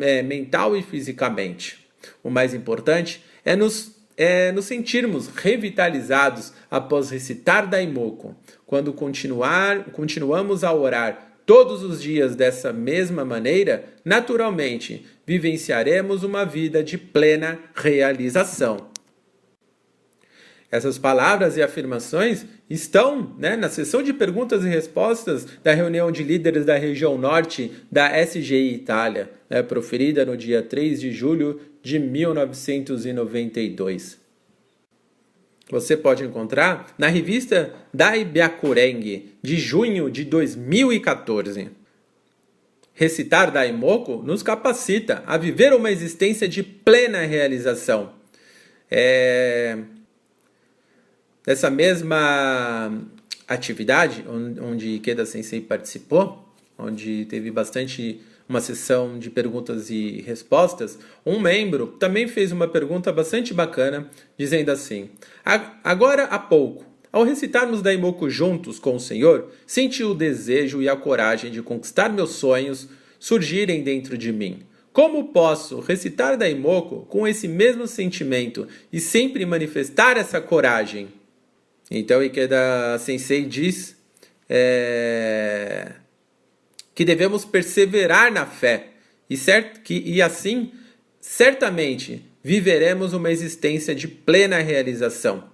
é, 0.00 0.22
mental 0.22 0.74
e 0.74 0.82
fisicamente. 0.82 1.83
O 2.24 2.30
mais 2.30 2.54
importante 2.54 3.22
é 3.44 3.54
nos 3.54 3.94
é 4.16 4.52
nos 4.52 4.66
sentirmos 4.66 5.26
revitalizados 5.26 6.52
após 6.70 7.10
recitar 7.10 7.66
Daimoku. 7.66 8.34
Quando 8.64 8.92
continuar, 8.92 9.86
continuamos 9.90 10.62
a 10.62 10.72
orar 10.72 11.34
todos 11.44 11.82
os 11.82 12.00
dias 12.00 12.34
dessa 12.34 12.72
mesma 12.72 13.24
maneira, 13.24 13.84
naturalmente 14.04 15.04
vivenciaremos 15.26 16.22
uma 16.22 16.44
vida 16.44 16.82
de 16.82 16.96
plena 16.96 17.58
realização. 17.74 18.93
Essas 20.74 20.98
palavras 20.98 21.56
e 21.56 21.62
afirmações 21.62 22.44
estão 22.68 23.32
né, 23.38 23.54
na 23.54 23.68
sessão 23.68 24.02
de 24.02 24.12
perguntas 24.12 24.64
e 24.64 24.68
respostas 24.68 25.46
da 25.62 25.72
reunião 25.72 26.10
de 26.10 26.24
líderes 26.24 26.66
da 26.66 26.76
região 26.76 27.16
norte 27.16 27.70
da 27.92 28.10
SGI 28.20 28.74
Itália, 28.74 29.30
né, 29.48 29.62
proferida 29.62 30.26
no 30.26 30.36
dia 30.36 30.62
3 30.62 31.00
de 31.00 31.12
julho 31.12 31.60
de 31.80 32.00
1992. 32.00 34.18
Você 35.70 35.96
pode 35.96 36.24
encontrar 36.24 36.92
na 36.98 37.06
revista 37.06 37.72
Dai 37.92 38.24
Byakureng, 38.24 39.26
de 39.40 39.56
junho 39.56 40.10
de 40.10 40.24
2014. 40.24 41.70
Recitar 42.92 43.52
Daimoku 43.52 44.24
nos 44.24 44.42
capacita 44.42 45.22
a 45.24 45.38
viver 45.38 45.72
uma 45.72 45.92
existência 45.92 46.48
de 46.48 46.64
plena 46.64 47.20
realização. 47.20 48.12
É 48.90 49.78
Nessa 51.46 51.68
mesma 51.68 52.90
atividade, 53.46 54.24
onde 54.26 54.94
Ikeda 54.94 55.26
Sensei 55.26 55.60
participou, 55.60 56.48
onde 56.78 57.26
teve 57.26 57.50
bastante 57.50 58.22
uma 58.48 58.62
sessão 58.62 59.18
de 59.18 59.28
perguntas 59.28 59.90
e 59.90 60.22
respostas, 60.22 60.98
um 61.24 61.38
membro 61.38 61.88
também 61.98 62.26
fez 62.26 62.50
uma 62.50 62.66
pergunta 62.66 63.12
bastante 63.12 63.52
bacana, 63.52 64.08
dizendo 64.38 64.70
assim: 64.70 65.10
Agora 65.82 66.24
há 66.24 66.38
pouco, 66.38 66.86
ao 67.12 67.24
recitarmos 67.24 67.82
Daimoku 67.82 68.30
juntos 68.30 68.78
com 68.78 68.96
o 68.96 69.00
Senhor, 69.00 69.50
senti 69.66 70.02
o 70.02 70.14
desejo 70.14 70.80
e 70.80 70.88
a 70.88 70.96
coragem 70.96 71.50
de 71.50 71.60
conquistar 71.60 72.08
meus 72.08 72.30
sonhos 72.30 72.88
surgirem 73.20 73.82
dentro 73.82 74.16
de 74.16 74.32
mim. 74.32 74.62
Como 74.94 75.28
posso 75.28 75.80
recitar 75.80 76.38
Daimoku 76.38 77.04
com 77.06 77.28
esse 77.28 77.48
mesmo 77.48 77.86
sentimento 77.86 78.66
e 78.90 78.98
sempre 78.98 79.44
manifestar 79.44 80.16
essa 80.16 80.40
coragem? 80.40 81.08
Então, 81.90 82.22
Ikeda 82.22 82.98
Sensei 82.98 83.44
diz 83.44 83.96
é, 84.48 85.92
que 86.94 87.04
devemos 87.04 87.44
perseverar 87.44 88.32
na 88.32 88.46
fé 88.46 88.88
e, 89.28 89.36
certo, 89.36 89.80
que, 89.80 90.02
e 90.06 90.22
assim 90.22 90.72
certamente 91.20 92.22
viveremos 92.42 93.14
uma 93.14 93.30
existência 93.30 93.94
de 93.94 94.06
plena 94.06 94.58
realização. 94.58 95.44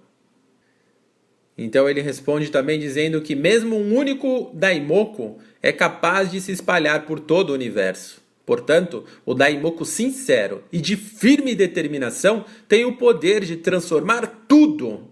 Então 1.57 1.89
ele 1.89 2.01
responde 2.01 2.51
também 2.51 2.81
dizendo 2.81 3.21
que 3.21 3.37
mesmo 3.37 3.77
um 3.77 3.95
único 3.95 4.51
daimoku 4.55 5.39
é 5.63 5.71
capaz 5.71 6.31
de 6.31 6.41
se 6.41 6.51
espalhar 6.53 7.05
por 7.05 7.21
todo 7.21 7.51
o 7.51 7.53
universo. 7.53 8.21
Portanto, 8.47 9.05
o 9.25 9.35
daimoku 9.35 9.85
sincero 9.85 10.65
e 10.73 10.81
de 10.81 10.97
firme 10.97 11.55
determinação 11.55 12.45
tem 12.67 12.85
o 12.85 12.97
poder 12.97 13.45
de 13.45 13.57
transformar 13.57 14.27
tudo. 14.49 15.10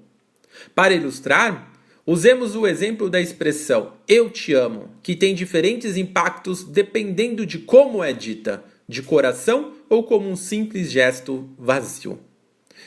Para 0.78 0.94
ilustrar, 0.94 1.72
usemos 2.06 2.54
o 2.54 2.64
exemplo 2.64 3.10
da 3.10 3.20
expressão 3.20 3.94
eu 4.06 4.30
te 4.30 4.54
amo, 4.54 4.90
que 5.02 5.16
tem 5.16 5.34
diferentes 5.34 5.96
impactos 5.96 6.62
dependendo 6.62 7.44
de 7.44 7.58
como 7.58 8.00
é 8.00 8.12
dita, 8.12 8.62
de 8.88 9.02
coração 9.02 9.72
ou 9.88 10.04
como 10.04 10.30
um 10.30 10.36
simples 10.36 10.88
gesto 10.88 11.50
vazio. 11.58 12.20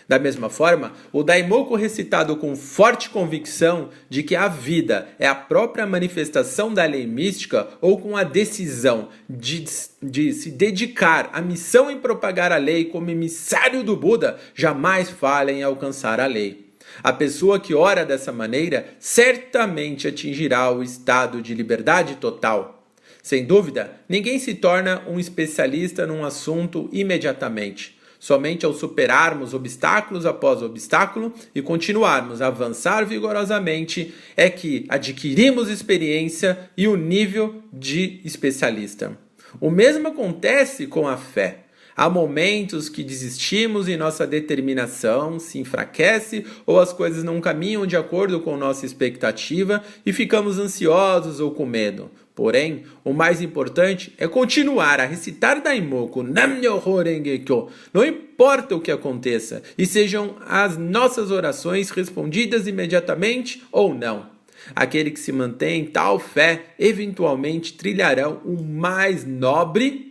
Da 0.07 0.17
mesma 0.17 0.49
forma, 0.49 0.93
o 1.11 1.21
Daimoku 1.21 1.75
recitado 1.75 2.37
com 2.37 2.55
forte 2.55 3.09
convicção 3.09 3.89
de 4.09 4.23
que 4.23 4.37
a 4.37 4.47
vida 4.47 5.09
é 5.19 5.27
a 5.27 5.35
própria 5.35 5.85
manifestação 5.85 6.73
da 6.73 6.85
lei 6.85 7.05
mística 7.05 7.67
ou 7.81 7.99
com 7.99 8.15
a 8.15 8.23
decisão 8.23 9.09
de, 9.29 9.65
de 10.01 10.31
se 10.31 10.49
dedicar 10.49 11.29
à 11.33 11.41
missão 11.41 11.91
em 11.91 11.99
propagar 11.99 12.53
a 12.53 12.57
lei 12.57 12.85
como 12.85 13.09
emissário 13.09 13.83
do 13.83 13.97
Buda, 13.97 14.39
jamais 14.55 15.09
falha 15.09 15.51
em 15.51 15.61
alcançar 15.61 16.21
a 16.21 16.25
lei. 16.25 16.70
A 17.03 17.13
pessoa 17.13 17.59
que 17.59 17.73
ora 17.73 18.05
dessa 18.05 18.31
maneira 18.31 18.85
certamente 18.99 20.07
atingirá 20.07 20.71
o 20.71 20.83
estado 20.83 21.41
de 21.41 21.53
liberdade 21.53 22.15
total. 22.15 22.85
Sem 23.23 23.45
dúvida, 23.45 23.91
ninguém 24.09 24.39
se 24.39 24.55
torna 24.55 25.03
um 25.07 25.19
especialista 25.19 26.07
num 26.07 26.25
assunto 26.25 26.89
imediatamente. 26.91 27.99
Somente 28.19 28.65
ao 28.67 28.73
superarmos 28.73 29.53
obstáculos 29.53 30.27
após 30.27 30.61
obstáculo 30.61 31.33
e 31.55 31.61
continuarmos 31.61 32.39
a 32.39 32.47
avançar 32.47 33.03
vigorosamente 33.03 34.13
é 34.37 34.47
que 34.47 34.85
adquirimos 34.89 35.69
experiência 35.69 36.69
e 36.77 36.87
o 36.87 36.95
nível 36.95 37.63
de 37.73 38.21
especialista. 38.23 39.17
O 39.59 39.71
mesmo 39.71 40.07
acontece 40.07 40.85
com 40.85 41.07
a 41.07 41.17
fé. 41.17 41.60
Há 41.95 42.09
momentos 42.09 42.89
que 42.89 43.03
desistimos 43.03 43.87
e 43.87 43.97
nossa 43.97 44.25
determinação 44.25 45.39
se 45.39 45.59
enfraquece 45.59 46.45
ou 46.65 46.79
as 46.79 46.93
coisas 46.93 47.23
não 47.23 47.41
caminham 47.41 47.85
de 47.85 47.97
acordo 47.97 48.39
com 48.39 48.57
nossa 48.57 48.85
expectativa 48.85 49.83
e 50.05 50.13
ficamos 50.13 50.57
ansiosos 50.57 51.39
ou 51.39 51.51
com 51.51 51.65
medo. 51.65 52.09
Porém, 52.33 52.83
o 53.03 53.13
mais 53.13 53.41
importante 53.41 54.13
é 54.17 54.27
continuar 54.27 54.99
a 54.99 55.05
recitar 55.05 55.61
Daimoku 55.61 56.23
Nam-myoho 56.23 57.01
Renge-kyo, 57.01 57.67
não 57.93 58.05
importa 58.05 58.75
o 58.75 58.79
que 58.79 58.89
aconteça, 58.89 59.61
e 59.77 59.85
sejam 59.85 60.37
as 60.47 60.77
nossas 60.77 61.29
orações 61.29 61.89
respondidas 61.89 62.67
imediatamente 62.67 63.61
ou 63.71 63.93
não. 63.93 64.27
Aquele 64.75 65.11
que 65.11 65.19
se 65.19 65.31
mantém 65.31 65.81
em 65.81 65.85
tal 65.85 66.19
fé 66.19 66.67
eventualmente 66.79 67.73
trilharão 67.73 68.41
o 68.45 68.63
mais 68.63 69.25
nobre 69.25 70.10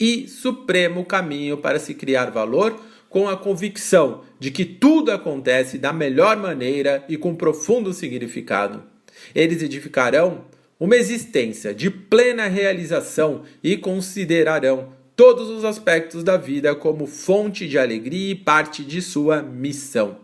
e 0.00 0.26
supremo 0.26 1.04
caminho 1.04 1.58
para 1.58 1.78
se 1.78 1.92
criar 1.92 2.30
valor 2.30 2.80
com 3.10 3.28
a 3.28 3.36
convicção 3.36 4.22
de 4.38 4.50
que 4.50 4.64
tudo 4.64 5.12
acontece 5.12 5.76
da 5.76 5.92
melhor 5.92 6.36
maneira 6.36 7.04
e 7.08 7.16
com 7.16 7.34
profundo 7.34 7.92
significado. 7.92 8.82
Eles 9.34 9.62
edificarão 9.62 10.44
uma 10.78 10.96
existência 10.96 11.74
de 11.74 11.90
plena 11.90 12.46
realização 12.46 13.42
e 13.62 13.76
considerarão 13.76 14.94
todos 15.14 15.50
os 15.50 15.64
aspectos 15.64 16.24
da 16.24 16.38
vida 16.38 16.74
como 16.74 17.06
fonte 17.06 17.68
de 17.68 17.78
alegria 17.78 18.30
e 18.30 18.34
parte 18.34 18.82
de 18.82 19.02
sua 19.02 19.42
missão. 19.42 20.16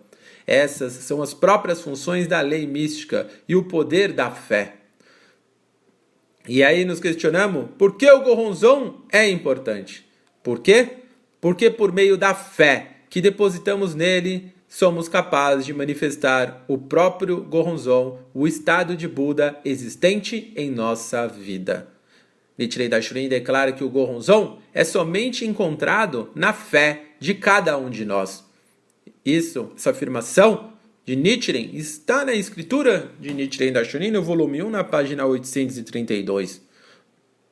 Essas 0.46 0.92
são 0.92 1.20
as 1.20 1.34
próprias 1.34 1.82
funções 1.82 2.26
da 2.26 2.40
lei 2.40 2.66
mística 2.66 3.28
e 3.46 3.54
o 3.54 3.64
poder 3.64 4.12
da 4.12 4.30
fé. 4.30 4.85
E 6.48 6.62
aí 6.62 6.84
nos 6.84 7.00
questionamos 7.00 7.66
por 7.76 7.96
que 7.96 8.10
o 8.10 8.22
Goronzon 8.22 9.02
é 9.10 9.28
importante. 9.28 10.06
Por 10.42 10.60
quê? 10.60 10.88
Porque 11.40 11.70
por 11.70 11.92
meio 11.92 12.16
da 12.16 12.34
fé 12.34 12.98
que 13.10 13.20
depositamos 13.20 13.94
nele, 13.94 14.52
somos 14.68 15.08
capazes 15.08 15.64
de 15.64 15.72
manifestar 15.72 16.64
o 16.68 16.76
próprio 16.76 17.42
Goronzon, 17.42 18.18
o 18.34 18.46
estado 18.46 18.96
de 18.96 19.08
Buda 19.08 19.58
existente 19.64 20.52
em 20.56 20.70
nossa 20.70 21.26
vida. 21.26 21.88
Nichiren 22.58 22.88
Daishonin 22.88 23.28
declara 23.28 23.72
que 23.72 23.84
o 23.84 23.88
Goronzon 23.88 24.58
é 24.72 24.82
somente 24.84 25.44
encontrado 25.44 26.30
na 26.34 26.52
fé 26.52 27.06
de 27.18 27.34
cada 27.34 27.76
um 27.76 27.90
de 27.90 28.04
nós. 28.04 28.44
Isso, 29.24 29.72
essa 29.76 29.90
afirmação, 29.90 30.72
de 31.06 31.14
Nichiren 31.14 31.70
está 31.72 32.24
na 32.24 32.34
escritura 32.34 33.12
de 33.20 33.32
Nichiren 33.32 33.72
Daishonin, 33.72 34.10
no 34.10 34.22
volume 34.22 34.60
1, 34.60 34.68
na 34.68 34.82
página 34.82 35.24
832. 35.24 36.60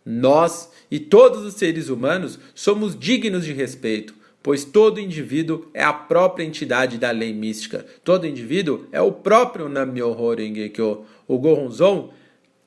Nós 0.04 0.72
e 0.90 0.98
todos 0.98 1.44
os 1.44 1.54
seres 1.54 1.88
humanos 1.88 2.36
somos 2.52 2.98
dignos 2.98 3.44
de 3.44 3.52
respeito, 3.52 4.12
pois 4.42 4.64
todo 4.64 4.98
indivíduo 4.98 5.68
é 5.72 5.84
a 5.84 5.92
própria 5.92 6.44
entidade 6.44 6.98
da 6.98 7.12
lei 7.12 7.32
mística. 7.32 7.86
Todo 8.02 8.26
indivíduo 8.26 8.86
é 8.90 9.00
o 9.00 9.12
próprio 9.12 9.68
Nam-myoho. 9.68 11.06
O 11.28 11.38
Gohonzon 11.38 12.12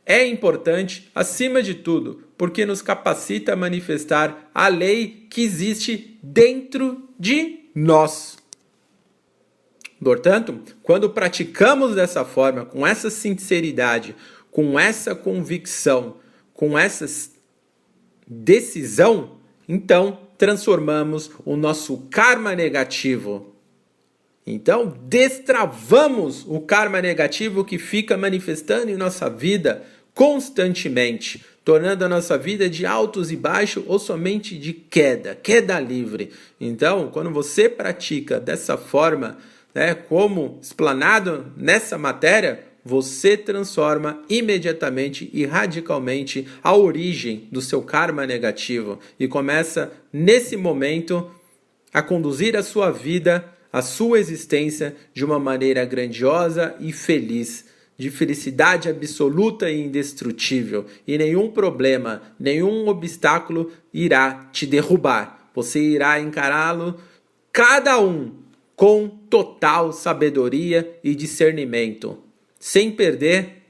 é 0.06 0.26
importante, 0.26 1.12
acima 1.14 1.62
de 1.62 1.74
tudo, 1.74 2.24
porque 2.38 2.66
nos 2.66 2.82
capacita 2.82 3.52
a 3.52 3.58
manifestar 3.58 4.50
a 4.56 4.70
lei 4.70 5.28
que 5.30 5.42
existe 5.42 6.18
dentro 6.24 7.10
de 7.20 7.60
nós. 7.76 8.38
Portanto, 10.04 10.60
quando 10.84 11.10
praticamos 11.10 11.96
dessa 11.96 12.24
forma, 12.24 12.66
com 12.66 12.86
essa 12.86 13.10
sinceridade, 13.10 14.16
com 14.52 14.80
essa 14.80 15.16
convicção, 15.16 16.18
com 16.54 16.78
essa 16.78 17.06
decisão, 18.28 19.38
então 19.68 20.20
transformamos 20.38 21.32
o 21.46 21.56
nosso 21.56 21.98
karma 22.10 22.56
negativo. 22.56 23.54
Então, 24.46 24.98
destravamos 25.04 26.46
o 26.48 26.62
karma 26.62 27.02
negativo 27.02 27.66
que 27.66 27.78
fica 27.78 28.16
manifestando 28.16 28.90
em 28.90 28.96
nossa 28.96 29.30
vida 29.30 29.84
constantemente, 30.14 31.44
tornando 31.66 32.06
a 32.06 32.10
nossa 32.10 32.38
vida 32.38 32.70
de 32.70 32.86
altos 32.86 33.32
e 33.32 33.36
baixos 33.36 33.84
ou 33.86 34.00
somente 34.00 34.58
de 34.58 34.74
queda, 34.74 35.36
queda 35.36 35.80
livre. 35.80 36.32
Então, 36.60 37.10
quando 37.12 37.30
você 37.30 37.68
pratica 37.68 38.40
dessa 38.40 38.78
forma, 38.78 39.38
né, 39.78 39.94
como 39.94 40.58
explanado 40.60 41.54
nessa 41.56 42.00
matéria, 42.00 42.64
você 42.84 43.38
transforma 43.38 44.24
imediatamente 44.28 45.30
e 45.32 45.46
radicalmente 45.46 46.48
a 46.64 46.76
origem 46.76 47.48
do 47.52 47.62
seu 47.62 47.84
karma 47.84 48.26
negativo 48.26 48.98
e 49.20 49.28
começa 49.28 49.94
nesse 50.12 50.58
momento 50.58 51.30
a 51.94 52.02
conduzir 52.02 52.58
a 52.58 52.64
sua 52.64 52.90
vida, 52.90 53.48
a 53.72 53.84
sua 53.84 54.18
existência 54.18 54.96
de 55.14 55.24
uma 55.24 55.38
maneira 55.38 55.86
grandiosa 55.86 56.76
e 56.80 56.92
feliz, 56.92 57.66
de 57.96 58.10
felicidade 58.10 58.90
absoluta 58.90 59.70
e 59.70 59.80
indestrutível, 59.80 60.88
e 61.06 61.20
nenhum 61.20 61.52
problema, 61.52 62.24
nenhum 62.40 62.88
obstáculo 62.88 63.72
irá 63.94 64.50
te 64.52 64.66
derrubar. 64.66 65.52
Você 65.54 65.80
irá 65.80 66.20
encará-lo 66.20 67.00
cada 67.52 68.00
um 68.00 68.47
com 68.78 69.10
total 69.10 69.92
sabedoria 69.92 71.00
e 71.04 71.16
discernimento, 71.16 72.20
sem 72.60 72.92
perder 72.92 73.64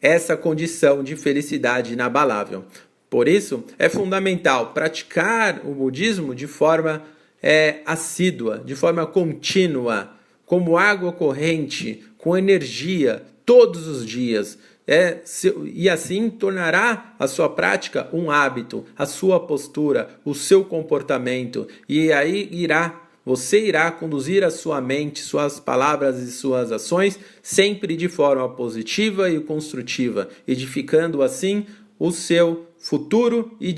essa 0.00 0.34
condição 0.34 1.04
de 1.04 1.14
felicidade 1.14 1.92
inabalável. 1.92 2.64
Por 3.10 3.28
isso, 3.28 3.62
é 3.78 3.90
fundamental 3.90 4.72
praticar 4.72 5.60
o 5.62 5.74
budismo 5.74 6.34
de 6.34 6.46
forma 6.46 7.04
é, 7.42 7.80
assídua, 7.84 8.62
de 8.64 8.74
forma 8.74 9.06
contínua, 9.06 10.14
como 10.46 10.78
água 10.78 11.12
corrente, 11.12 12.02
com 12.16 12.34
energia, 12.36 13.22
todos 13.44 13.86
os 13.86 14.06
dias. 14.06 14.58
É, 14.86 15.20
e 15.66 15.88
assim 15.88 16.30
tornará 16.30 17.14
a 17.18 17.26
sua 17.26 17.50
prática 17.50 18.08
um 18.10 18.30
hábito, 18.30 18.86
a 18.96 19.04
sua 19.04 19.38
postura, 19.38 20.18
o 20.24 20.34
seu 20.34 20.64
comportamento, 20.64 21.68
e 21.86 22.12
aí 22.12 22.48
irá 22.50 23.03
você 23.24 23.66
irá 23.66 23.90
conduzir 23.90 24.44
a 24.44 24.50
sua 24.50 24.80
mente, 24.80 25.20
suas 25.20 25.58
palavras 25.58 26.20
e 26.20 26.30
suas 26.30 26.70
ações 26.70 27.18
sempre 27.42 27.96
de 27.96 28.08
forma 28.08 28.48
positiva 28.50 29.30
e 29.30 29.40
construtiva, 29.40 30.28
edificando 30.46 31.22
assim 31.22 31.66
o 31.98 32.10
seu 32.10 32.66
futuro 32.76 33.56
e 33.58 33.72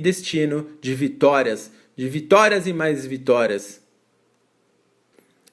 destino 0.00 0.66
de 0.80 0.94
vitórias, 0.94 1.70
de 1.94 2.08
vitórias 2.08 2.66
e 2.66 2.72
mais 2.72 3.06
vitórias. 3.06 3.80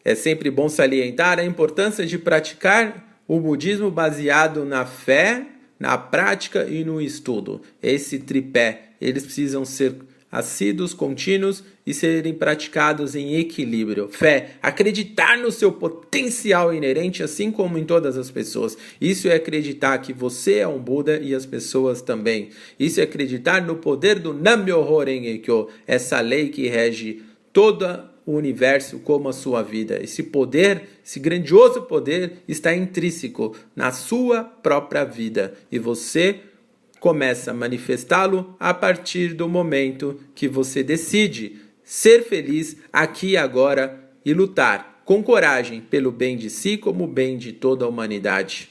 É 0.04 0.16
sempre 0.16 0.50
bom 0.50 0.68
salientar 0.68 1.38
a 1.38 1.46
importância 1.46 2.06
de 2.06 2.18
praticar 2.18 3.22
o 3.28 3.40
budismo 3.40 3.92
baseado 3.92 4.66
na 4.66 4.86
fé, 4.86 5.46
na 5.78 5.98
prática 5.98 6.66
e 6.66 6.84
no 6.84 7.00
estudo. 7.00 7.62
Esse 7.84 8.18
tripé, 8.18 8.94
eles 9.00 9.24
precisam 9.24 9.64
ser 9.64 9.96
assíduos, 10.32 10.94
contínuos 10.94 11.64
e 11.86 11.94
serem 11.94 12.34
praticados 12.34 13.16
em 13.16 13.36
equilíbrio. 13.36 14.10
Fé, 14.10 14.52
acreditar 14.62 15.38
no 15.38 15.52
seu 15.52 15.72
potencial 15.72 16.74
inerente, 16.74 17.24
assim 17.24 17.52
como 17.52 17.78
em 17.78 17.84
todas 17.84 18.18
as 18.18 18.30
pessoas. 18.30 18.78
Isso 19.02 19.28
é 19.28 19.36
acreditar 19.36 19.98
que 20.00 20.14
você 20.14 20.58
é 20.58 20.68
um 20.68 20.80
Buda 20.80 21.20
e 21.20 21.34
as 21.34 21.46
pessoas 21.46 22.02
também. 22.02 22.50
Isso 22.80 23.00
é 23.00 23.04
acreditar 23.04 23.62
no 23.62 23.76
poder 23.76 24.20
do 24.20 24.34
Nam-myoho 24.34 24.90
essa 25.88 26.20
lei 26.22 26.50
que 26.50 26.68
rege 26.68 27.24
toda 27.52 28.10
o 28.26 28.34
universo 28.34 29.00
como 29.00 29.28
a 29.28 29.34
sua 29.34 29.64
vida. 29.64 30.00
Esse 30.02 30.22
poder, 30.22 30.84
esse 31.04 31.20
grandioso 31.20 31.82
poder, 31.84 32.44
está 32.48 32.76
intrínseco 32.76 33.56
na 33.76 33.92
sua 33.92 34.44
própria 34.44 35.04
vida 35.04 35.56
e 35.72 35.80
você 35.80 36.40
começa 37.00 37.52
a 37.52 37.54
manifestá-lo 37.54 38.56
a 38.60 38.74
partir 38.74 39.34
do 39.34 39.47
momento 39.47 40.20
que 40.36 40.47
você 40.47 40.84
decide 40.84 41.62
ser 41.84 42.24
feliz 42.24 42.78
aqui 42.91 43.32
e 43.32 43.38
agora 43.38 44.12
e 44.24 44.34
lutar 44.34 45.02
com 45.06 45.24
coragem 45.24 45.82
pelo 45.82 46.12
bem 46.12 46.38
de 46.38 46.50
si 46.50 46.78
como 46.78 47.08
bem 47.08 47.38
de 47.38 47.52
toda 47.52 47.86
a 47.86 47.88
humanidade. 47.88 48.70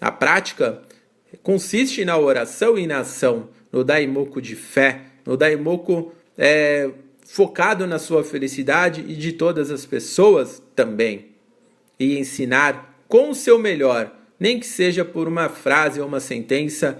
A 0.00 0.12
prática 0.12 0.82
consiste 1.42 2.04
na 2.04 2.16
oração 2.16 2.78
e 2.78 2.86
na 2.86 3.00
ação, 3.00 3.48
no 3.72 3.82
daimoku 3.82 4.40
de 4.40 4.54
fé, 4.54 5.02
no 5.26 5.36
daimoku 5.36 6.12
é, 6.36 6.90
focado 7.26 7.86
na 7.86 7.98
sua 7.98 8.22
felicidade 8.22 9.04
e 9.08 9.16
de 9.16 9.32
todas 9.32 9.70
as 9.70 9.84
pessoas 9.84 10.62
também. 10.76 11.32
E 11.98 12.18
ensinar 12.18 13.02
com 13.08 13.30
o 13.30 13.34
seu 13.34 13.58
melhor, 13.58 14.17
nem 14.38 14.58
que 14.60 14.66
seja 14.66 15.04
por 15.04 15.26
uma 15.26 15.48
frase 15.48 16.00
ou 16.00 16.06
uma 16.06 16.20
sentença, 16.20 16.98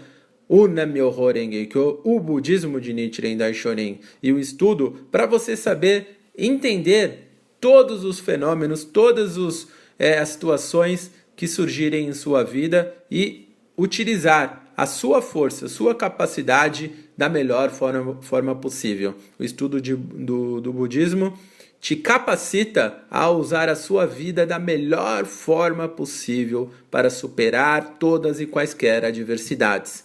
o 0.49 2.21
budismo 2.21 2.81
de 2.81 2.93
Nichiren 2.93 3.37
Daishonin, 3.37 4.01
e 4.23 4.33
o 4.33 4.39
estudo 4.39 5.07
para 5.11 5.27
você 5.27 5.57
saber 5.57 6.21
entender 6.37 7.29
todos 7.61 8.05
os 8.05 8.19
fenômenos, 8.19 8.85
todas 8.85 9.37
os, 9.37 9.69
é, 9.99 10.19
as 10.19 10.31
situações 10.31 11.11
que 11.37 11.47
surgirem 11.47 12.09
em 12.09 12.13
sua 12.13 12.43
vida 12.43 12.95
e 13.11 13.49
utilizar 13.77 14.73
a 14.77 14.87
sua 14.87 15.21
força, 15.21 15.67
a 15.67 15.69
sua 15.69 15.95
capacidade 15.95 16.93
da 17.17 17.29
melhor 17.29 17.71
forma, 17.71 18.23
forma 18.23 18.55
possível. 18.55 19.15
O 19.39 19.45
estudo 19.45 19.81
de, 19.81 19.95
do, 19.95 20.61
do 20.61 20.73
budismo 20.73 21.37
te 21.81 21.95
capacita 21.97 23.05
a 23.11 23.31
usar 23.31 23.69
a 23.69 23.77
sua 23.77 24.07
vida 24.07 24.45
da 24.45 24.59
melhor 24.59 25.25
forma 25.25 25.89
possível 25.89 26.71
para 26.91 27.09
superar 27.09 27.97
todas 27.99 28.41
e 28.41 28.47
quaisquer 28.47 29.05
adversidades. 29.05 30.05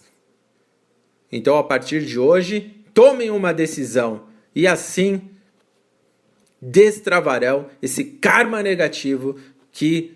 Então, 1.30 1.56
a 1.56 1.64
partir 1.64 2.04
de 2.04 2.18
hoje, 2.18 2.74
tomem 2.92 3.30
uma 3.30 3.52
decisão 3.52 4.24
e 4.54 4.66
assim 4.66 5.30
destravarão 6.62 7.68
esse 7.82 8.04
karma 8.04 8.62
negativo 8.62 9.38
que 9.72 10.14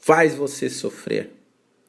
faz 0.00 0.34
você 0.34 0.68
sofrer. 0.68 1.30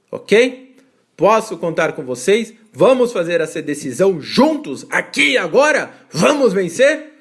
Ok? 0.10 0.76
Posso 1.18 1.58
contar 1.58 1.92
com 1.92 2.04
vocês? 2.04 2.54
Vamos 2.72 3.12
fazer 3.12 3.42
essa 3.42 3.62
decisão 3.62 4.22
juntos, 4.22 4.88
aqui 4.90 5.32
e 5.32 5.38
agora? 5.38 5.94
Vamos 6.10 6.54
vencer? 6.54 7.12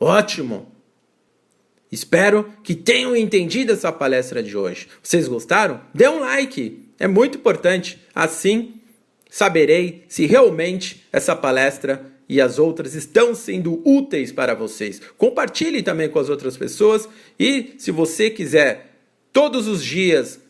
Ótimo! 0.00 0.77
Espero 1.90 2.52
que 2.62 2.74
tenham 2.74 3.16
entendido 3.16 3.72
essa 3.72 3.90
palestra 3.90 4.42
de 4.42 4.56
hoje. 4.56 4.88
Vocês 5.02 5.26
gostaram? 5.26 5.80
Dê 5.94 6.08
um 6.08 6.20
like, 6.20 6.82
é 6.98 7.08
muito 7.08 7.38
importante. 7.38 7.98
Assim 8.14 8.74
saberei 9.30 10.04
se 10.08 10.26
realmente 10.26 11.06
essa 11.12 11.34
palestra 11.34 12.12
e 12.28 12.40
as 12.40 12.58
outras 12.58 12.94
estão 12.94 13.34
sendo 13.34 13.82
úteis 13.88 14.30
para 14.30 14.54
vocês. 14.54 15.00
Compartilhe 15.16 15.82
também 15.82 16.08
com 16.08 16.18
as 16.18 16.28
outras 16.28 16.56
pessoas 16.56 17.08
e 17.38 17.74
se 17.78 17.90
você 17.90 18.28
quiser 18.28 18.96
todos 19.32 19.66
os 19.66 19.82
dias 19.82 20.40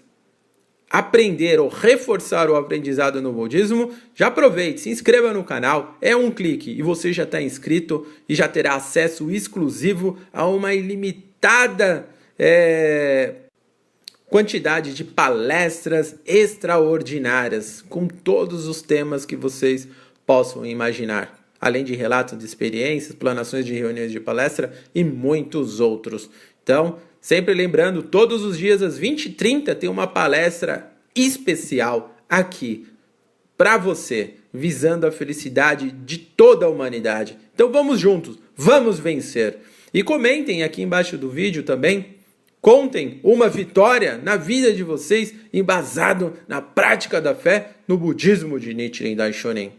aprender 0.91 1.61
ou 1.61 1.69
reforçar 1.69 2.51
o 2.51 2.57
aprendizado 2.57 3.21
no 3.21 3.33
budismo, 3.33 3.93
já 4.15 4.29
aproveite, 4.29 4.81
se 4.81 4.91
inscreva 4.91 5.35
no 5.35 5.45
canal, 5.45 5.99
é 6.01 6.17
um 6.17 6.31
clique 6.31 6.71
e 6.71 6.83
você 6.83 7.13
já 7.13 7.25
está 7.25 7.43
inscrito 7.43 8.07
e 8.29 8.35
já 8.35 8.49
terá 8.49 8.75
acesso 8.75 9.31
exclusivo 9.31 10.19
a 10.33 10.47
uma 10.47 10.75
ilimitada 10.75 11.28
é, 12.39 13.35
quantidade 14.27 14.95
de 14.95 15.05
palestras 15.05 16.17
extraordinárias 16.27 17.83
com 17.89 18.07
todos 18.07 18.67
os 18.67 18.83
temas 18.83 19.25
que 19.25 19.37
vocês 19.37 19.89
possam 20.27 20.65
imaginar. 20.65 21.39
Além 21.61 21.85
de 21.85 21.95
relatos 21.95 22.39
de 22.39 22.45
experiências, 22.45 23.15
planações 23.15 23.67
de 23.67 23.75
reuniões 23.75 24.13
de 24.13 24.21
palestra 24.21 24.73
e 24.95 25.03
muitos 25.03 25.81
outros. 25.81 26.31
Então, 26.63 26.99
Sempre 27.21 27.53
lembrando, 27.53 28.03
todos 28.03 28.43
os 28.45 28.57
dias 28.57 28.83
às 28.83 28.99
20h30 28.99 29.75
tem 29.75 29.91
uma 29.91 30.07
palestra 30.07 30.93
especial 31.15 32.17
aqui 32.29 32.87
para 33.57 33.77
você, 33.77 34.35
visando 34.53 35.07
a 35.07 35.13
felicidade 35.13 35.91
de 35.91 36.19
toda 36.19 36.67
a 36.67 36.69
humanidade. 36.69 37.37
Então 37.55 37.73
vamos 37.73 37.99
juntos, 37.99 38.39
vamos 38.57 38.99
vencer. 38.99 39.59
E 39.93 40.03
comentem 40.03 40.63
aqui 40.63 40.83
embaixo 40.83 41.17
do 41.17 41.31
vídeo 41.31 41.63
também. 41.63 42.17
Contem 42.61 43.21
uma 43.23 43.49
vitória 43.49 44.19
na 44.19 44.37
vida 44.37 44.73
de 44.73 44.83
vocês 44.83 45.33
embasado 45.53 46.35
na 46.47 46.61
prática 46.61 47.21
da 47.21 47.35
fé 47.35 47.77
no 47.87 47.97
budismo 47.97 48.59
de 48.59 48.75
Nichiren 48.75 49.15
Daishonin. 49.15 49.73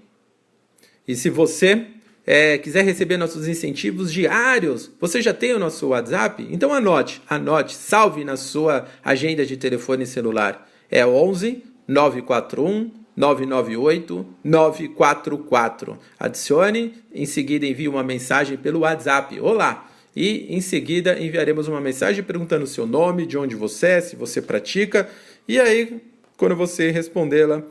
E 1.07 1.15
se 1.15 1.29
você 1.29 1.85
é, 2.25 2.57
quiser 2.57 2.85
receber 2.85 3.17
nossos 3.17 3.47
incentivos 3.47 4.13
diários, 4.13 4.91
você 4.99 5.21
já 5.21 5.33
tem 5.33 5.53
o 5.53 5.59
nosso 5.59 5.87
WhatsApp? 5.87 6.47
Então 6.51 6.73
anote, 6.73 7.21
anote, 7.27 7.75
salve 7.75 8.23
na 8.23 8.37
sua 8.37 8.87
agenda 9.03 9.45
de 9.45 9.57
telefone 9.57 10.05
celular. 10.05 10.69
É 10.89 11.05
11 11.05 11.63
941 11.87 12.91
998 13.17 14.25
944. 14.43 15.99
Adicione, 16.17 16.93
em 17.13 17.25
seguida 17.25 17.65
envie 17.65 17.87
uma 17.87 18.03
mensagem 18.03 18.57
pelo 18.57 18.81
WhatsApp. 18.81 19.39
Olá! 19.41 19.89
E 20.15 20.47
em 20.49 20.61
seguida 20.61 21.19
enviaremos 21.19 21.67
uma 21.67 21.79
mensagem 21.79 22.23
perguntando 22.23 22.63
o 22.63 22.67
seu 22.67 22.85
nome, 22.85 23.25
de 23.25 23.37
onde 23.37 23.55
você 23.55 23.87
é, 23.87 24.01
se 24.01 24.15
você 24.15 24.41
pratica. 24.41 25.09
E 25.47 25.59
aí, 25.59 26.01
quando 26.37 26.55
você 26.55 26.91
respondê-la, 26.91 27.63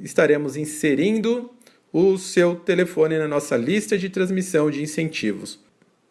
estaremos 0.00 0.56
inserindo 0.56 1.50
o 1.92 2.18
seu 2.18 2.54
telefone 2.56 3.18
na 3.18 3.28
nossa 3.28 3.56
lista 3.56 3.96
de 3.96 4.08
transmissão 4.08 4.70
de 4.70 4.82
incentivos 4.82 5.58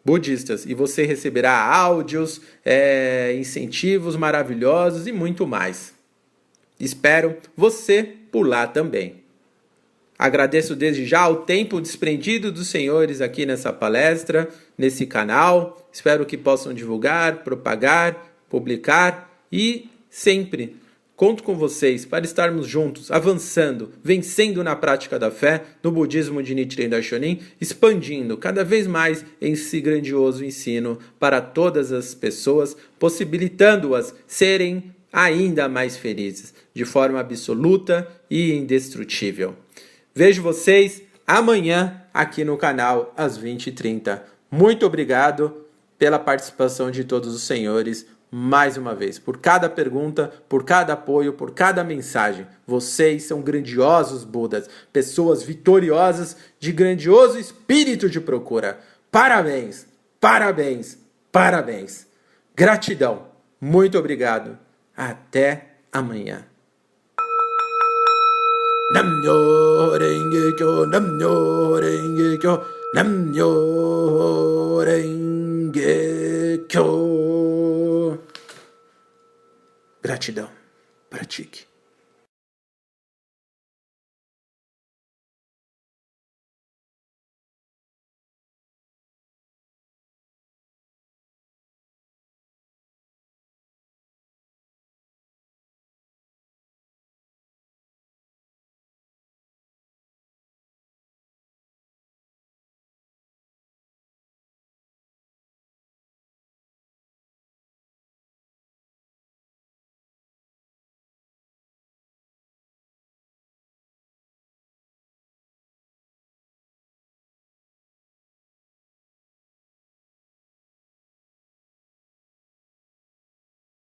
budistas 0.04 0.64
e 0.64 0.72
você 0.72 1.04
receberá 1.04 1.52
áudios, 1.52 2.40
é, 2.64 3.36
incentivos 3.38 4.16
maravilhosos 4.16 5.06
e 5.06 5.12
muito 5.12 5.46
mais. 5.46 5.92
Espero 6.80 7.36
você 7.56 8.14
por 8.32 8.46
lá 8.46 8.66
também. 8.66 9.16
Agradeço 10.18 10.74
desde 10.74 11.06
já 11.06 11.28
o 11.28 11.36
tempo 11.36 11.80
desprendido 11.80 12.50
dos 12.50 12.66
senhores 12.66 13.20
aqui 13.20 13.46
nessa 13.46 13.72
palestra, 13.72 14.48
nesse 14.76 15.06
canal. 15.06 15.88
Espero 15.92 16.26
que 16.26 16.36
possam 16.36 16.74
divulgar, 16.74 17.44
propagar, 17.44 18.34
publicar 18.48 19.30
e 19.52 19.88
sempre 20.10 20.76
Conto 21.18 21.42
com 21.42 21.56
vocês 21.56 22.06
para 22.06 22.24
estarmos 22.24 22.68
juntos, 22.68 23.10
avançando, 23.10 23.90
vencendo 24.04 24.62
na 24.62 24.76
prática 24.76 25.18
da 25.18 25.32
fé, 25.32 25.64
no 25.82 25.90
budismo 25.90 26.40
de 26.40 26.54
Nichiren 26.54 26.88
Daishonin, 26.88 27.40
expandindo 27.60 28.36
cada 28.36 28.62
vez 28.62 28.86
mais 28.86 29.24
esse 29.40 29.80
grandioso 29.80 30.44
ensino 30.44 30.96
para 31.18 31.40
todas 31.40 31.90
as 31.90 32.14
pessoas, 32.14 32.76
possibilitando-as 33.00 34.14
serem 34.28 34.94
ainda 35.12 35.68
mais 35.68 35.96
felizes, 35.96 36.54
de 36.72 36.84
forma 36.84 37.18
absoluta 37.18 38.06
e 38.30 38.52
indestrutível. 38.52 39.56
Vejo 40.18 40.42
vocês 40.42 41.00
amanhã 41.24 42.02
aqui 42.12 42.42
no 42.42 42.56
canal 42.56 43.14
às 43.16 43.38
20h30. 43.38 44.20
Muito 44.50 44.84
obrigado 44.84 45.64
pela 45.96 46.18
participação 46.18 46.90
de 46.90 47.04
todos 47.04 47.32
os 47.32 47.42
senhores 47.42 48.04
mais 48.28 48.76
uma 48.76 48.96
vez, 48.96 49.16
por 49.16 49.38
cada 49.38 49.70
pergunta, 49.70 50.32
por 50.48 50.64
cada 50.64 50.94
apoio, 50.94 51.34
por 51.34 51.52
cada 51.52 51.84
mensagem. 51.84 52.48
Vocês 52.66 53.22
são 53.22 53.40
grandiosos 53.40 54.24
Budas, 54.24 54.68
pessoas 54.92 55.44
vitoriosas 55.44 56.36
de 56.58 56.72
grandioso 56.72 57.38
espírito 57.38 58.10
de 58.10 58.20
procura. 58.20 58.80
Parabéns, 59.12 59.86
parabéns, 60.20 60.98
parabéns. 61.30 62.08
Gratidão. 62.56 63.28
Muito 63.60 63.96
obrigado. 63.96 64.58
Até 64.96 65.76
amanhã. 65.92 66.47
Namyo 68.94 69.98
renge 70.00 70.56
kyo, 70.56 70.86
namyo 70.88 71.76
renge 71.76 72.40
kyo, 72.40 72.64
namyo 72.96 73.50
renge 74.80 76.64
kyo. 76.68 76.86
Gratidão. 80.02 80.48
Pratique. 81.10 81.67